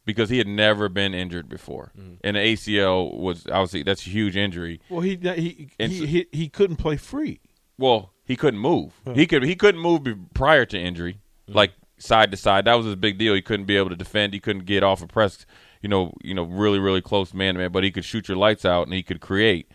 because 0.06 0.30
he 0.30 0.38
had 0.38 0.48
never 0.48 0.90
been 0.90 1.14
injured 1.14 1.50
before, 1.50 1.92
Mm-hmm. 1.98 2.14
and 2.24 2.36
the 2.36 2.42
ACL 2.42 3.14
was 3.18 3.46
obviously 3.48 3.84
that's 3.84 4.06
a 4.06 4.10
huge 4.10 4.36
injury. 4.38 4.80
well, 4.90 5.02
he 5.02 5.16
he 5.16 5.70
And 5.80 5.92
he, 5.92 6.00
so- 6.00 6.06
he 6.06 6.26
he 6.32 6.50
couldn't 6.50 6.78
play 6.78 6.98
free. 6.98 7.40
Well, 7.78 8.12
he 8.26 8.36
couldn't 8.36 8.60
move. 8.60 8.94
He 9.14 9.28
could 9.28 9.44
he 9.44 9.56
couldn't 9.56 9.82
move 9.82 10.08
prior 10.34 10.66
to 10.66 10.80
injury, 10.80 11.20
like 11.48 11.74
side 12.00 12.32
to 12.32 12.38
side. 12.38 12.66
That 12.66 12.74
was 12.76 12.86
his 12.88 12.96
big 12.96 13.18
deal. 13.18 13.34
He 13.36 13.42
couldn't 13.42 13.66
be 13.68 13.78
able 13.78 13.90
to 13.90 13.96
defend. 13.96 14.34
He 14.34 14.40
couldn't 14.40 14.66
get 14.66 14.84
off 14.84 15.02
a 15.04 15.08
press. 15.08 15.46
You 15.82 15.90
know, 15.90 16.14
you 16.24 16.34
know, 16.34 16.44
really, 16.44 16.80
really 16.80 17.02
close 17.02 17.34
man 17.34 17.54
to 17.56 17.60
man. 17.60 17.72
But 17.72 17.84
he 17.84 17.92
could 17.92 18.06
shoot 18.06 18.28
your 18.28 18.38
lights 18.38 18.66
out 18.66 18.88
and 18.88 18.94
he 18.94 19.04
could 19.04 19.22
create. 19.22 19.70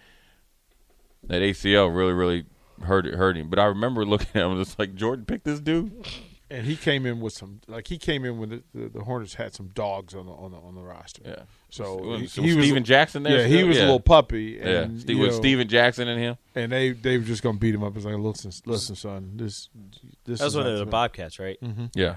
That 1.25 1.41
ACL 1.43 1.95
really, 1.95 2.13
really 2.13 2.45
hurt 2.83 3.07
hurt 3.07 3.37
him. 3.37 3.49
But 3.49 3.59
I 3.59 3.65
remember 3.67 4.05
looking 4.07 4.29
at 4.35 4.43
him, 4.51 4.57
just 4.63 4.79
like 4.79 4.95
Jordan 4.95 5.25
picked 5.25 5.45
this 5.45 5.61
dude. 5.61 6.07
And 6.51 6.67
he 6.67 6.77
came 6.77 7.07
in 7.07 7.21
with 7.21 7.33
some 7.33 7.63
like 7.67 7.89
he 7.89 7.97
came 7.97 8.27
in 8.27 8.37
when 8.39 8.51
the, 8.51 8.63
the, 8.75 8.89
the 8.91 9.01
Hornets 9.05 9.33
had 9.35 9.55
some 9.55 9.69
dogs 9.69 10.15
on 10.15 10.27
the 10.27 10.33
on 10.33 10.51
the 10.51 10.59
on 10.59 10.75
the 10.75 10.83
roster. 10.83 11.23
Yeah. 11.25 11.43
So 11.71 11.97
Was- 11.97 12.19
he, 12.19 12.23
was 12.25 12.35
he 12.51 12.57
was 12.57 12.67
Stephen 12.67 12.85
Jackson 12.85 13.23
there 13.23 13.41
Yeah, 13.41 13.47
he 13.47 13.65
was 13.65 13.77
Yeah. 13.79 13.85
a 13.85 13.87
little 13.87 14.01
puppy. 14.01 14.59
Yeah, 14.61 14.67
And, 14.83 15.01
Steve, 15.01 15.17
you 15.17 15.23
with 15.23 15.31
know, 15.33 15.37
Stephen 15.39 15.69
Jackson 15.69 16.09
and 16.09 16.21
him. 16.21 16.37
and 16.55 16.71
they 16.71 16.91
they 16.91 17.17
were 17.17 17.25
just 17.25 17.43
gonna 17.43 17.57
beat 17.57 17.75
him 17.75 17.83
up. 17.83 17.97
It's 17.97 18.05
like 18.05 18.17
listen, 18.19 18.53
listen, 18.67 18.97
son, 18.97 19.33
this 19.37 19.71
this 20.27 20.41
That 20.41 20.45
was 20.47 20.53
is 20.55 20.57
one 20.59 20.67
of 20.67 20.79
the. 20.79 20.85
Bobcats, 20.85 21.39
right? 21.39 21.57
Yeah. 21.63 21.69
Mhm. 21.69 21.91
Yeah, 21.95 22.17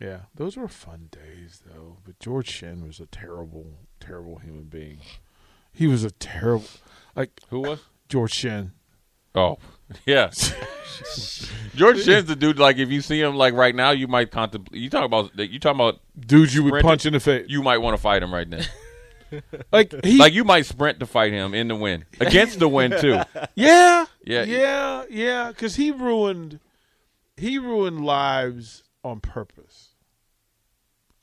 Yeah, 0.00 0.20
those 0.34 0.56
were 0.56 0.68
fun 0.68 1.08
days 1.10 1.62
though. 1.66 1.98
But 2.04 2.18
George 2.18 2.48
Shinn 2.48 2.86
was 2.86 3.00
a 3.00 3.06
terrible, 3.06 3.66
terrible 4.00 4.36
human 4.38 4.64
being. 4.64 4.98
He 5.72 5.86
was 5.86 6.04
a 6.04 6.10
terrible, 6.10 6.64
like 7.14 7.40
who 7.50 7.60
was? 7.60 7.80
George 8.08 8.32
Shinn. 8.32 8.72
Oh, 9.34 9.58
yeah. 10.06 10.30
George 11.76 12.02
Shinn's 12.02 12.26
the 12.26 12.36
dude. 12.36 12.58
Like, 12.58 12.78
if 12.78 12.90
you 12.90 13.00
see 13.00 13.20
him 13.20 13.36
like 13.36 13.54
right 13.54 13.74
now, 13.74 13.90
you 13.90 14.08
might 14.08 14.30
contemplate. 14.30 14.80
You 14.80 14.90
talk 14.90 15.04
about 15.04 15.38
you 15.38 15.58
talking 15.60 15.80
about 15.80 16.00
Dude, 16.18 16.52
you 16.52 16.64
would 16.64 16.82
punch 16.82 17.06
in 17.06 17.12
the 17.12 17.20
face. 17.20 17.46
you 17.48 17.62
might 17.62 17.78
want 17.78 17.96
to 17.96 18.02
fight 18.02 18.22
him 18.22 18.32
right 18.34 18.48
now. 18.48 18.60
like 19.72 19.94
he, 20.04 20.18
like 20.18 20.32
you 20.32 20.44
might 20.44 20.66
sprint 20.66 20.98
to 21.00 21.06
fight 21.06 21.32
him 21.32 21.54
in 21.54 21.68
the 21.68 21.76
wind 21.76 22.04
against 22.18 22.58
the 22.58 22.68
wind 22.68 22.94
too. 23.00 23.20
yeah, 23.54 24.06
Yeah. 24.24 24.42
yeah, 24.44 25.04
yeah. 25.08 25.48
Because 25.48 25.76
he 25.76 25.90
ruined, 25.92 26.58
he 27.36 27.58
ruined 27.58 28.04
lives 28.04 28.82
on 29.04 29.20
purpose. 29.20 29.89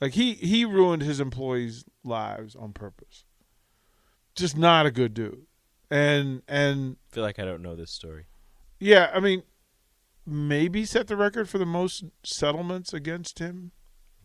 Like 0.00 0.12
he 0.14 0.34
he 0.34 0.64
ruined 0.64 1.02
his 1.02 1.20
employees' 1.20 1.84
lives 2.04 2.54
on 2.54 2.72
purpose. 2.72 3.24
Just 4.34 4.56
not 4.56 4.86
a 4.86 4.90
good 4.90 5.14
dude. 5.14 5.46
And 5.90 6.42
and 6.46 6.96
I 7.10 7.14
feel 7.14 7.24
like 7.24 7.38
I 7.38 7.44
don't 7.44 7.62
know 7.62 7.74
this 7.74 7.92
story. 7.92 8.26
yeah, 8.78 9.10
I 9.12 9.20
mean, 9.20 9.42
maybe 10.26 10.84
set 10.84 11.06
the 11.08 11.16
record 11.16 11.48
for 11.48 11.58
the 11.58 11.66
most 11.66 12.04
settlements 12.24 12.92
against 12.92 13.38
him. 13.38 13.72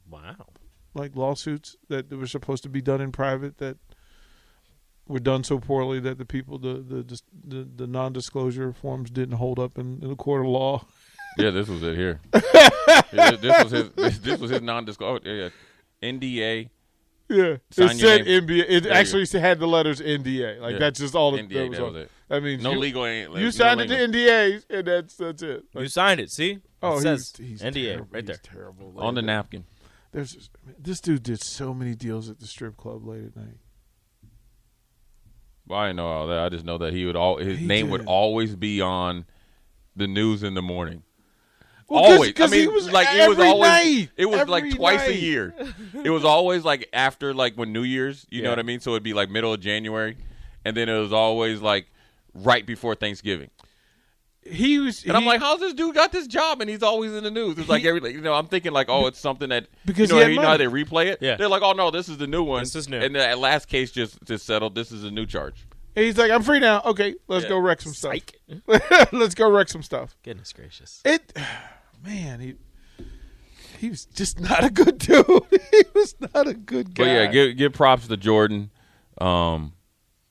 Wow. 0.10 0.48
like 0.94 1.16
lawsuits 1.16 1.76
that 1.90 2.12
were 2.12 2.28
supposed 2.28 2.62
to 2.64 2.70
be 2.70 2.82
done 2.82 3.02
in 3.02 3.12
private 3.12 3.58
that 3.58 3.78
were 5.08 5.20
done 5.20 5.44
so 5.44 5.58
poorly 5.60 6.00
that 6.02 6.18
the 6.18 6.26
people 6.26 6.60
the 6.60 6.74
the 6.76 7.20
the, 7.48 7.68
the 7.76 7.88
non-disclosure 7.88 8.74
forms 8.74 9.10
didn't 9.10 9.38
hold 9.38 9.58
up 9.60 9.78
in, 9.78 10.00
in 10.04 10.10
the 10.10 10.16
court 10.16 10.42
of 10.42 10.48
law. 10.48 10.86
Yeah, 11.38 11.50
this 11.52 11.68
was 11.68 11.84
it 11.84 11.96
here. 11.96 12.20
Yeah, 13.12 13.32
this 13.36 13.64
was 13.64 13.72
his. 13.72 13.90
This, 13.92 14.18
this 14.20 14.40
was 14.40 14.50
his 14.52 14.62
non-disclosure. 14.62 15.22
Oh, 15.26 15.30
yeah, 15.32 15.50
yeah. 16.02 16.12
NDA. 16.12 16.70
Yeah, 17.30 17.58
Sign 17.72 17.90
it 17.92 18.00
said 18.00 18.26
name. 18.26 18.48
NBA. 18.48 18.66
It 18.68 18.84
you 18.86 18.90
actually 18.92 19.26
had 19.40 19.60
the 19.60 19.68
letters 19.68 20.02
NDA. 20.02 20.60
Like 20.60 20.74
Yeah. 20.74 20.80
that's 20.80 21.00
just 21.00 21.16
all 21.16 21.32
that, 21.32 21.48
NDA, 21.48 21.54
that 21.54 21.70
was, 21.70 21.78
that 21.78 21.86
was 21.86 21.96
it. 22.04 22.12
That 22.30 22.44
means 22.44 22.64
No 22.64 22.72
you, 22.74 22.80
legal. 22.80 23.06
ain't- 23.06 23.32
You 23.36 23.44
no 23.46 23.50
signed 23.52 23.82
it 23.82 23.88
to. 23.88 23.96
NDAs, 23.96 24.66
and 24.70 24.88
that's 24.88 25.16
that's 25.16 25.42
it. 25.44 25.64
You 25.76 25.88
signed 25.88 26.20
it, 26.20 26.32
see? 26.32 26.60
oh, 26.82 26.98
it 26.98 27.02
says 27.02 27.34
he's, 27.38 27.62
he's 27.62 27.62
NDA 27.62 27.84
terrible. 27.86 28.08
right 28.12 28.26
there. 28.26 28.36
He's 28.44 28.52
terrible. 28.52 28.94
on 28.98 29.16
the 29.16 29.22
napkin. 29.22 29.66
There's 30.12 30.50
this 30.78 31.00
dude 31.00 31.24
did 31.24 31.42
so 31.42 31.74
many 31.74 31.96
deals 31.96 32.30
at 32.30 32.40
the 32.40 32.46
strip 32.48 32.76
club 32.78 33.06
late 33.08 33.24
at 33.26 33.36
night. 33.36 33.58
Well, 35.68 35.80
I 35.80 35.88
didn't 35.88 35.98
know 35.98 36.08
all 36.08 36.28
that. 36.28 36.40
I 36.40 36.50
just 36.50 36.66
know 36.66 36.78
that 36.80 36.94
he 36.94 37.06
would 37.06 37.16
all 37.16 37.38
his 37.38 37.60
He 37.60 37.66
name 37.66 37.90
would 37.90 38.06
always 38.06 38.56
be 38.56 38.82
on 38.82 39.26
the 39.96 40.08
news 40.08 40.44
in 40.44 40.54
the 40.56 40.62
morning. 40.62 41.04
Well, 41.90 42.04
'cause- 42.04 42.14
always. 42.14 42.34
'cause 42.34 42.52
I 42.52 42.56
mean, 42.56 42.62
he 42.62 42.68
was 42.68 42.92
like 42.92 43.08
it 43.12 43.28
was 43.30 43.40
always. 43.40 43.70
night. 43.70 44.10
It 44.18 44.26
was 44.26 44.48
like 44.48 44.64
Every 44.64 44.74
twice 44.74 45.08
a 45.08 45.16
year. 45.16 45.54
It 46.04 46.10
was 46.10 46.26
always 46.26 46.64
like 46.66 46.90
after 46.94 47.34
like 47.34 47.56
when 47.56 47.72
New 47.74 47.84
Year's. 47.84 48.26
You 48.30 48.42
know 48.42 48.50
what 48.50 48.60
I 48.60 48.64
mean? 48.64 48.80
So 48.80 48.92
it'd 48.92 49.04
be 49.04 49.14
like 49.14 49.30
middle 49.30 49.54
of 49.54 49.60
January, 49.60 50.18
and 50.66 50.76
then 50.78 50.90
it 50.90 50.98
was 50.98 51.14
always 51.14 51.62
like 51.62 51.88
right 52.34 52.66
before 52.66 52.96
Thanksgiving. 52.96 53.50
He 54.46 54.78
was, 54.80 55.06
And 55.06 55.16
I'm 55.16 55.24
like, 55.26 55.40
how's 55.40 55.62
this 55.62 55.74
dude 55.74 55.96
got 55.96 56.12
this 56.12 56.28
job 56.28 56.60
and 56.60 56.70
he's 56.70 56.84
always 56.84 57.14
in 57.14 57.24
the 57.24 57.32
news? 57.32 57.58
It's 57.58 57.70
like 57.70 57.84
He- 57.84 57.88
every, 57.88 58.12
you 58.12 58.20
know, 58.20 58.34
I'm 58.34 58.48
thinking 58.48 58.74
like, 58.74 58.90
oh, 58.90 59.08
it's 59.08 59.18
something 59.18 59.48
that 59.50 59.68
Because 59.86 60.10
you 60.10 60.16
know, 60.18 60.22
had 60.22 60.32
you 60.32 60.36
know 60.42 60.48
how 60.48 60.58
they 60.58 60.66
replay 60.66 61.06
it. 61.06 61.20
Yeah. 61.22 61.38
they're 61.38 61.48
like, 61.48 61.62
oh 61.62 61.72
no, 61.72 61.92
this 61.92 62.10
is 62.10 62.18
the 62.18 62.28
new 62.28 62.44
one. 62.44 62.62
This 62.64 62.76
is 62.76 62.90
new. 62.90 63.00
And 63.00 63.16
that 63.16 63.40
last 63.40 63.70
case 63.70 63.90
just 63.92 64.22
just 64.26 64.46
settled. 64.46 64.76
This 64.76 64.92
is 64.92 65.06
a 65.06 65.12
new 65.12 65.26
charge. 65.26 65.66
And 65.96 66.06
he's 66.06 66.18
like, 66.18 66.32
I'm 66.32 66.42
free 66.44 66.60
now. 66.60 66.82
Okay, 66.86 67.16
let's 67.28 67.44
Yeah. 67.44 67.50
go 67.50 67.58
wreck 67.60 67.82
some 67.82 67.94
stuff. 67.94 68.20
Let's 69.12 69.36
go 69.36 69.50
wreck 69.50 69.70
some 69.70 69.84
stuff. 69.84 70.16
Goodness 70.24 70.52
gracious. 70.54 71.02
It, 71.06 71.34
man, 72.06 72.40
he 72.40 72.56
he 73.80 73.90
was 73.90 74.06
just 74.06 74.40
not 74.40 74.64
a 74.64 74.70
good 74.70 74.98
dude. 75.00 75.26
he 75.50 75.82
was 75.94 76.16
not 76.34 76.48
a 76.48 76.54
good 76.54 76.96
guy. 76.96 77.04
But 77.04 77.10
yeah, 77.10 77.26
give 77.28 77.58
give 77.58 77.74
props 77.74 78.08
to 78.08 78.18
Jordan. 78.18 78.72
Um, 79.20 79.74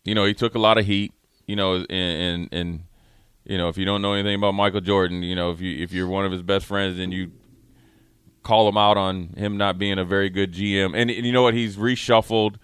you 0.04 0.14
know, 0.14 0.24
he 0.24 0.34
took 0.34 0.54
a 0.54 0.58
lot 0.58 0.78
of 0.78 0.86
heat. 0.86 1.12
You 1.46 1.56
know, 1.56 1.74
and 1.76 1.88
and, 1.90 2.48
and 2.52 2.84
you 3.44 3.58
know, 3.58 3.68
if 3.68 3.76
you 3.76 3.84
don't 3.84 4.02
know 4.02 4.14
anything 4.14 4.34
about 4.36 4.52
Michael 4.52 4.80
Jordan, 4.80 5.22
you 5.22 5.34
know, 5.36 5.50
if 5.52 5.60
you 5.60 5.82
if 5.82 5.92
you're 5.92 6.06
one 6.08 6.24
of 6.24 6.32
his 6.32 6.42
best 6.42 6.66
friends 6.66 6.98
and 6.98 7.12
you 7.12 7.30
call 8.42 8.68
him 8.68 8.76
out 8.76 8.96
on 8.96 9.28
him 9.36 9.56
not 9.56 9.78
being 9.78 9.98
a 9.98 10.04
very 10.04 10.28
good 10.30 10.52
GM, 10.52 10.86
and, 10.96 11.10
and 11.10 11.26
you 11.26 11.32
know 11.32 11.42
what, 11.42 11.54
he's 11.54 11.76
reshuffled 11.76 12.56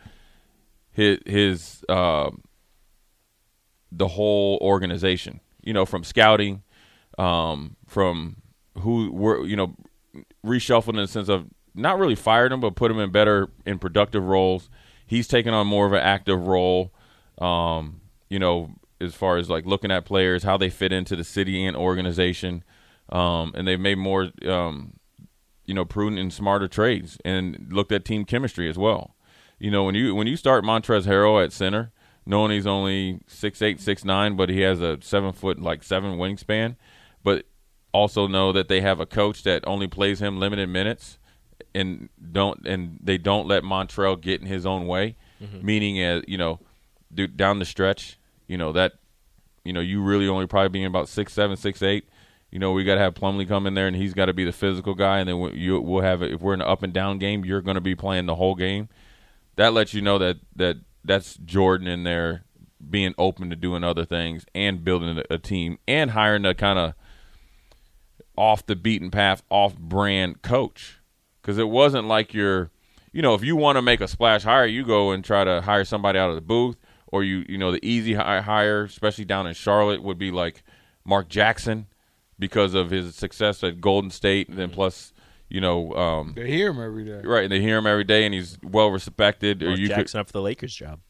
his 0.90 1.18
his 1.26 1.84
uh, 1.88 2.30
the 3.90 4.08
whole 4.08 4.58
organization. 4.60 5.40
You 5.62 5.72
know, 5.72 5.84
from 5.84 6.04
scouting, 6.04 6.62
um, 7.18 7.76
from 7.86 8.36
who 8.78 9.10
were 9.12 9.44
you 9.44 9.56
know 9.56 9.74
reshuffled 10.44 10.90
in 10.90 10.96
the 10.96 11.08
sense 11.08 11.28
of 11.28 11.46
not 11.74 11.98
really 11.98 12.14
fired 12.14 12.52
him, 12.52 12.60
but 12.60 12.74
put 12.74 12.90
him 12.90 12.98
in 12.98 13.10
better 13.10 13.48
in 13.66 13.78
productive 13.78 14.24
roles. 14.24 14.68
He's 15.06 15.28
taken 15.28 15.54
on 15.54 15.66
more 15.66 15.86
of 15.86 15.92
an 15.92 16.00
active 16.00 16.46
role. 16.46 16.92
Um, 17.38 18.00
you 18.28 18.38
know, 18.38 18.74
as 19.00 19.14
far 19.14 19.36
as 19.36 19.48
like 19.48 19.64
looking 19.64 19.90
at 19.90 20.04
players, 20.04 20.42
how 20.42 20.56
they 20.56 20.70
fit 20.70 20.92
into 20.92 21.16
the 21.16 21.24
city 21.24 21.64
and 21.64 21.76
organization, 21.76 22.64
um, 23.10 23.52
and 23.54 23.66
they've 23.66 23.80
made 23.80 23.98
more, 23.98 24.30
um, 24.46 24.94
you 25.64 25.74
know, 25.74 25.84
prudent 25.84 26.20
and 26.20 26.32
smarter 26.32 26.68
trades, 26.68 27.18
and 27.24 27.68
looked 27.70 27.92
at 27.92 28.04
team 28.04 28.24
chemistry 28.24 28.68
as 28.68 28.76
well. 28.76 29.14
You 29.58 29.70
know, 29.70 29.84
when 29.84 29.94
you 29.94 30.14
when 30.14 30.26
you 30.26 30.36
start 30.36 30.64
Montrezl 30.64 31.06
Harrell 31.06 31.42
at 31.42 31.52
center, 31.52 31.92
knowing 32.28 32.52
he's 32.52 32.66
only 32.66 33.20
six 33.26 33.62
eight 33.62 33.80
six 33.80 34.04
nine, 34.04 34.36
but 34.36 34.50
he 34.50 34.60
has 34.60 34.80
a 34.82 34.98
seven 35.00 35.32
foot 35.32 35.58
like 35.58 35.82
seven 35.82 36.18
wingspan, 36.18 36.76
but 37.24 37.46
also 37.92 38.28
know 38.28 38.52
that 38.52 38.68
they 38.68 38.82
have 38.82 39.00
a 39.00 39.06
coach 39.06 39.42
that 39.44 39.66
only 39.66 39.88
plays 39.88 40.20
him 40.20 40.38
limited 40.38 40.68
minutes 40.68 41.18
and 41.74 42.10
don't 42.30 42.66
and 42.66 42.98
they 43.02 43.16
don't 43.16 43.48
let 43.48 43.62
Montrell 43.62 44.20
get 44.20 44.42
in 44.42 44.46
his 44.46 44.66
own 44.66 44.86
way, 44.86 45.16
mm-hmm. 45.42 45.64
meaning 45.64 46.02
as 46.02 46.22
you 46.28 46.36
know, 46.36 46.60
down 47.34 47.58
the 47.58 47.64
stretch, 47.64 48.18
you 48.46 48.58
know 48.58 48.72
that 48.72 48.92
you 49.64 49.72
know 49.72 49.80
you 49.80 50.02
really 50.02 50.28
only 50.28 50.46
probably 50.46 50.68
being 50.68 50.84
about 50.84 51.08
six 51.08 51.32
seven 51.32 51.56
six 51.56 51.82
eight. 51.82 52.08
You 52.50 52.58
know 52.58 52.72
we 52.72 52.84
got 52.84 52.96
to 52.96 53.00
have 53.00 53.14
Plumlee 53.14 53.48
come 53.48 53.66
in 53.66 53.72
there 53.72 53.86
and 53.86 53.96
he's 53.96 54.12
got 54.12 54.26
to 54.26 54.34
be 54.34 54.44
the 54.44 54.52
physical 54.52 54.94
guy, 54.94 55.18
and 55.18 55.28
then 55.28 55.50
you 55.54 55.80
we'll 55.80 56.02
have 56.02 56.22
if 56.22 56.42
we're 56.42 56.54
in 56.54 56.60
an 56.60 56.68
up 56.68 56.82
and 56.82 56.92
down 56.92 57.18
game, 57.18 57.44
you're 57.44 57.62
going 57.62 57.76
to 57.76 57.80
be 57.80 57.94
playing 57.94 58.26
the 58.26 58.34
whole 58.34 58.54
game. 58.54 58.90
That 59.56 59.72
lets 59.72 59.94
you 59.94 60.02
know 60.02 60.18
that 60.18 60.36
that 60.56 60.76
that's 61.04 61.36
Jordan 61.36 61.86
in 61.86 62.04
there 62.04 62.44
being 62.90 63.14
open 63.18 63.50
to 63.50 63.56
doing 63.56 63.84
other 63.84 64.04
things 64.04 64.44
and 64.54 64.84
building 64.84 65.22
a, 65.30 65.38
team 65.38 65.78
and 65.88 66.12
hiring 66.12 66.44
a 66.44 66.54
kind 66.54 66.78
of 66.78 66.94
off 68.36 68.64
the 68.66 68.76
beaten 68.76 69.10
path, 69.10 69.42
off 69.50 69.76
brand 69.76 70.42
coach. 70.42 71.00
Because 71.40 71.58
it 71.58 71.68
wasn't 71.68 72.06
like 72.06 72.34
you're, 72.34 72.70
you 73.12 73.22
know, 73.22 73.34
if 73.34 73.42
you 73.42 73.56
want 73.56 73.76
to 73.76 73.82
make 73.82 74.00
a 74.00 74.08
splash 74.08 74.44
hire, 74.44 74.66
you 74.66 74.84
go 74.84 75.10
and 75.10 75.24
try 75.24 75.44
to 75.44 75.62
hire 75.62 75.84
somebody 75.84 76.18
out 76.18 76.28
of 76.28 76.34
the 76.34 76.40
booth, 76.40 76.76
or 77.08 77.24
you, 77.24 77.44
you 77.48 77.58
know, 77.58 77.72
the 77.72 77.84
easy 77.84 78.14
hire, 78.14 78.84
especially 78.84 79.24
down 79.24 79.46
in 79.46 79.54
Charlotte, 79.54 80.02
would 80.02 80.18
be 80.18 80.30
like 80.30 80.62
Mark 81.04 81.28
Jackson 81.28 81.86
because 82.38 82.74
of 82.74 82.90
his 82.90 83.14
success 83.14 83.64
at 83.64 83.80
Golden 83.80 84.10
State, 84.10 84.48
and 84.48 84.58
then 84.58 84.68
mm-hmm. 84.68 84.74
plus, 84.74 85.12
you 85.48 85.60
know, 85.60 85.92
um, 85.94 86.34
they 86.36 86.50
hear 86.50 86.70
him 86.70 86.80
every 86.80 87.04
day, 87.04 87.20
right? 87.24 87.44
And 87.44 87.52
they 87.52 87.60
hear 87.60 87.78
him 87.78 87.86
every 87.86 88.04
day, 88.04 88.24
and 88.24 88.34
he's 88.34 88.58
well 88.62 88.90
respected. 88.90 89.62
Mark 89.62 89.76
or 89.76 89.80
you 89.80 89.88
Jackson 89.88 90.18
could, 90.18 90.20
up 90.20 90.26
for 90.28 90.32
the 90.32 90.42
Lakers 90.42 90.74
job 90.74 91.00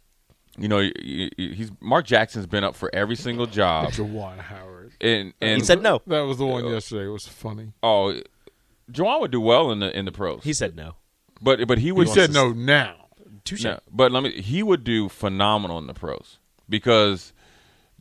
you 0.59 0.69
know, 0.69 0.81
he's 0.81 1.71
Mark 1.81 2.05
Jackson's 2.05 2.47
been 2.47 2.65
up 2.65 2.75
for 2.75 2.91
every 2.95 3.17
single 3.17 3.47
job. 3.47 3.91
Juwan 3.93 4.39
Howard, 4.39 4.93
and 5.01 5.33
and 5.41 5.61
he 5.61 5.65
said 5.65 5.83
no. 5.83 6.03
That 6.07 6.23
was 6.23 6.39
the 6.39 6.47
one 6.47 6.67
yesterday. 6.67 7.07
It 7.07 7.13
was 7.13 7.27
funny. 7.27 7.73
Oh, 7.83 8.21
Juwan 8.91 9.21
would 9.21 9.31
do 9.31 9.41
well 9.41 9.71
in 9.71 9.79
the 9.79 9.97
in 9.97 10.05
the 10.05 10.13
pros. 10.13 10.43
He 10.43 10.53
said 10.53 10.77
no, 10.77 10.97
but 11.41 11.67
but 11.69 11.79
he 11.79 11.93
would. 11.93 12.09
He 12.09 12.15
said 12.15 12.33
no 12.33 12.51
now. 12.51 12.97
Touche. 13.45 13.65
No, 13.65 13.79
but 13.91 14.11
let 14.11 14.23
me. 14.23 14.41
He 14.43 14.63
would 14.63 14.85
do 14.85 15.09
phenomenal 15.09 15.79
in 15.79 15.87
the 15.87 15.95
pros 15.95 16.39
because 16.69 17.33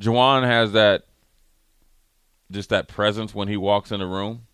Juwan 0.02 0.44
has 0.44 0.72
that 0.72 1.04
just 2.50 2.70
that 2.70 2.88
presence 2.88 3.36
when 3.36 3.48
he 3.48 3.58
walks 3.58 3.92
in 3.92 4.00
the 4.00 4.08
room 4.08 4.47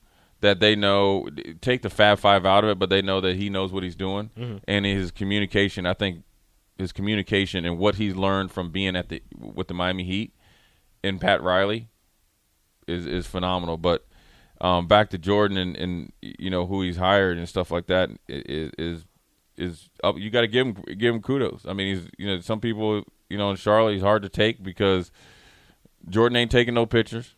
that 0.44 0.60
they 0.60 0.76
know 0.76 1.26
take 1.62 1.84
the 1.84 1.90
Fab 1.90 2.20
Five 2.20 2.46
out 2.46 2.66
of 2.66 2.70
it, 2.70 2.78
but 2.78 2.90
they 2.90 3.02
know 3.02 3.22
that 3.22 3.38
he 3.38 3.50
knows 3.50 3.72
what 3.72 3.82
he's 3.82 3.96
doing 3.96 4.30
mm-hmm. 4.38 4.58
and 4.68 4.86
his 4.86 5.10
communication. 5.10 5.86
I 5.86 5.94
think 5.94 6.24
his 6.78 6.92
communication 6.92 7.64
and 7.64 7.80
what 7.80 7.96
he's 7.96 8.14
learned 8.14 8.52
from 8.52 8.70
being 8.70 8.98
at 8.98 9.08
the 9.08 9.24
with 9.40 9.70
the 9.70 9.74
Miami 9.74 10.04
Heat 10.04 10.34
and 11.02 11.22
Pat 11.22 11.42
Riley 11.42 11.88
is 12.88 13.08
is 13.08 13.26
phenomenal. 13.26 13.78
But 13.78 14.06
um, 14.60 14.86
back 14.86 15.10
to 15.12 15.18
Jordan 15.18 15.58
and, 15.58 15.78
and 15.78 16.12
you 16.22 16.50
know 16.50 16.66
who 16.66 16.82
he's 16.82 16.98
hired 16.98 17.38
and 17.38 17.48
stuff 17.48 17.72
like 17.72 17.88
that 17.88 18.10
is 18.28 18.72
is, 18.78 19.06
is 19.56 19.90
up. 20.04 20.18
You 20.18 20.30
got 20.30 20.42
to 20.42 20.48
give 20.48 20.68
him 20.68 20.84
give 20.98 21.16
him 21.16 21.22
kudos. 21.22 21.66
I 21.66 21.72
mean, 21.72 21.96
he's 21.96 22.10
you 22.18 22.28
know 22.28 22.42
some 22.42 22.60
people 22.60 23.04
you 23.30 23.38
know 23.38 23.50
in 23.50 23.56
Charlotte 23.56 23.94
he's 23.94 24.02
hard 24.02 24.24
to 24.24 24.30
take 24.30 24.62
because 24.62 25.10
Jordan 26.10 26.36
ain't 26.36 26.52
taking 26.52 26.74
no 26.74 26.86
pictures. 26.86 27.34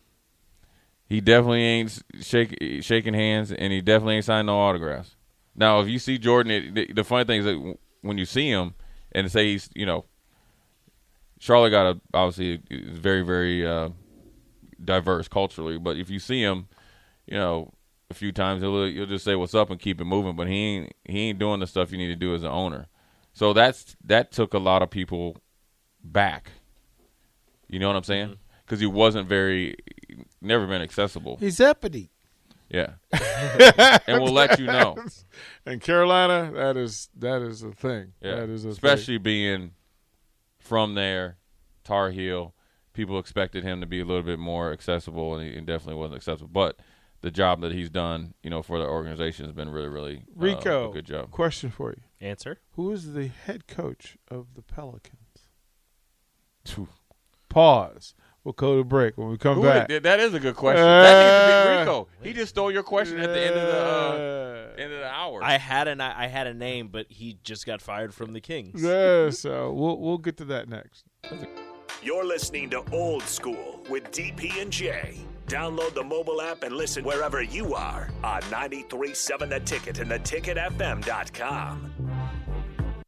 He 1.08 1.20
definitely 1.20 1.62
ain't 1.62 2.02
shake, 2.20 2.56
shaking 2.82 3.14
hands, 3.14 3.52
and 3.52 3.72
he 3.72 3.80
definitely 3.80 4.16
ain't 4.16 4.24
signing 4.24 4.46
no 4.46 4.58
autographs. 4.58 5.14
Now, 5.54 5.80
if 5.80 5.88
you 5.88 5.98
see 5.98 6.18
Jordan, 6.18 6.52
it, 6.52 6.74
the, 6.74 6.92
the 6.92 7.04
funny 7.04 7.24
thing 7.24 7.40
is 7.40 7.44
that 7.46 7.76
when 8.02 8.18
you 8.18 8.26
see 8.26 8.48
him, 8.48 8.74
and 9.12 9.30
say 9.30 9.52
he's 9.52 9.70
you 9.74 9.86
know 9.86 10.04
Charlotte 11.38 11.70
got 11.70 11.86
a 11.86 12.00
obviously 12.12 12.60
very 12.70 13.22
very 13.22 13.66
uh, 13.66 13.90
diverse 14.84 15.28
culturally, 15.28 15.78
but 15.78 15.96
if 15.96 16.10
you 16.10 16.18
see 16.18 16.42
him, 16.42 16.68
you 17.26 17.36
know 17.36 17.72
a 18.10 18.14
few 18.14 18.32
times 18.32 18.62
he'll 18.62 18.86
you'll 18.88 19.06
just 19.06 19.24
say 19.24 19.34
what's 19.34 19.54
up 19.54 19.70
and 19.70 19.80
keep 19.80 20.00
it 20.00 20.04
moving, 20.04 20.36
but 20.36 20.48
he 20.48 20.54
ain't 20.54 20.92
he 21.04 21.20
ain't 21.28 21.38
doing 21.38 21.60
the 21.60 21.66
stuff 21.66 21.92
you 21.92 21.98
need 21.98 22.08
to 22.08 22.16
do 22.16 22.34
as 22.34 22.42
an 22.42 22.50
owner. 22.50 22.86
So 23.32 23.52
that's 23.52 23.96
that 24.04 24.32
took 24.32 24.54
a 24.54 24.58
lot 24.58 24.82
of 24.82 24.90
people 24.90 25.36
back. 26.02 26.50
You 27.68 27.78
know 27.78 27.88
what 27.88 27.96
I'm 27.96 28.04
saying? 28.04 28.36
Because 28.64 28.78
mm-hmm. 28.78 28.92
he 28.92 28.98
wasn't 28.98 29.28
very, 29.28 29.76
never 30.40 30.66
been 30.66 30.82
accessible. 30.82 31.36
He's 31.38 31.60
uppity. 31.60 32.10
Yeah, 32.68 32.94
and 34.08 34.22
we'll 34.22 34.32
let 34.32 34.58
you 34.58 34.66
know. 34.66 34.96
In 35.66 35.78
Carolina, 35.78 36.50
that 36.54 36.76
is 36.76 37.08
that 37.16 37.40
is 37.40 37.62
a 37.62 37.70
thing. 37.70 38.12
Yeah, 38.20 38.36
that 38.36 38.48
is 38.48 38.64
especially 38.64 39.16
thing. 39.16 39.22
being 39.22 39.70
from 40.58 40.94
there, 40.94 41.36
Tar 41.84 42.10
Heel. 42.10 42.54
People 42.92 43.18
expected 43.18 43.62
him 43.62 43.80
to 43.80 43.86
be 43.86 44.00
a 44.00 44.04
little 44.04 44.22
bit 44.22 44.38
more 44.38 44.72
accessible, 44.72 45.36
and 45.36 45.48
he 45.48 45.60
definitely 45.60 45.94
wasn't 45.94 46.16
accessible. 46.16 46.48
But 46.48 46.80
the 47.20 47.30
job 47.30 47.60
that 47.60 47.72
he's 47.72 47.90
done, 47.90 48.34
you 48.42 48.50
know, 48.50 48.62
for 48.62 48.78
the 48.78 48.86
organization 48.86 49.44
has 49.44 49.54
been 49.54 49.68
really, 49.68 49.88
really 49.88 50.16
uh, 50.16 50.40
Rico. 50.40 50.92
good 50.92 51.06
job. 51.06 51.30
Question 51.30 51.70
for 51.70 51.90
you: 51.90 52.02
Answer. 52.20 52.58
Who 52.72 52.90
is 52.90 53.12
the 53.12 53.28
head 53.28 53.66
coach 53.66 54.16
of 54.28 54.54
the 54.54 54.62
Pelicans? 54.62 55.20
Pause. 57.48 58.14
We'll 58.46 58.52
go 58.52 58.76
to 58.76 58.84
break 58.84 59.18
when 59.18 59.28
we 59.28 59.38
come 59.38 59.58
Ooh, 59.58 59.64
back. 59.64 59.88
That 59.88 60.20
is 60.20 60.32
a 60.32 60.38
good 60.38 60.54
question. 60.54 60.86
Uh, 60.86 61.02
that 61.02 61.18
needs 61.18 61.66
to 61.66 61.72
be 61.72 61.80
Rico. 61.80 62.08
He 62.22 62.32
just 62.32 62.50
stole 62.50 62.70
your 62.70 62.84
question 62.84 63.18
at 63.18 63.30
the 63.30 63.40
end 63.40 63.56
of 63.56 63.66
the 63.66 64.76
uh, 64.78 64.80
end 64.80 64.92
of 64.92 65.00
the 65.00 65.10
hour. 65.10 65.42
I 65.42 65.58
had 65.58 65.88
an 65.88 66.00
I 66.00 66.28
had 66.28 66.46
a 66.46 66.54
name, 66.54 66.86
but 66.86 67.06
he 67.08 67.38
just 67.42 67.66
got 67.66 67.82
fired 67.82 68.14
from 68.14 68.34
the 68.34 68.40
Kings. 68.40 68.80
Yeah, 68.80 69.30
so 69.30 69.72
we'll 69.72 69.98
we'll 69.98 70.18
get 70.18 70.36
to 70.36 70.44
that 70.44 70.68
next. 70.68 71.02
You're 72.04 72.24
listening 72.24 72.70
to 72.70 72.84
Old 72.92 73.24
School 73.24 73.84
with 73.90 74.12
DP 74.12 74.62
and 74.62 74.70
J. 74.70 75.18
Download 75.48 75.92
the 75.92 76.04
mobile 76.04 76.40
app 76.40 76.62
and 76.62 76.76
listen 76.76 77.02
wherever 77.02 77.42
you 77.42 77.74
are 77.74 78.10
on 78.22 78.42
93.7 78.42 79.48
The 79.48 79.58
Ticket 79.58 79.98
and 79.98 80.08
the 80.08 80.20
theticketfm.com. 80.20 82.15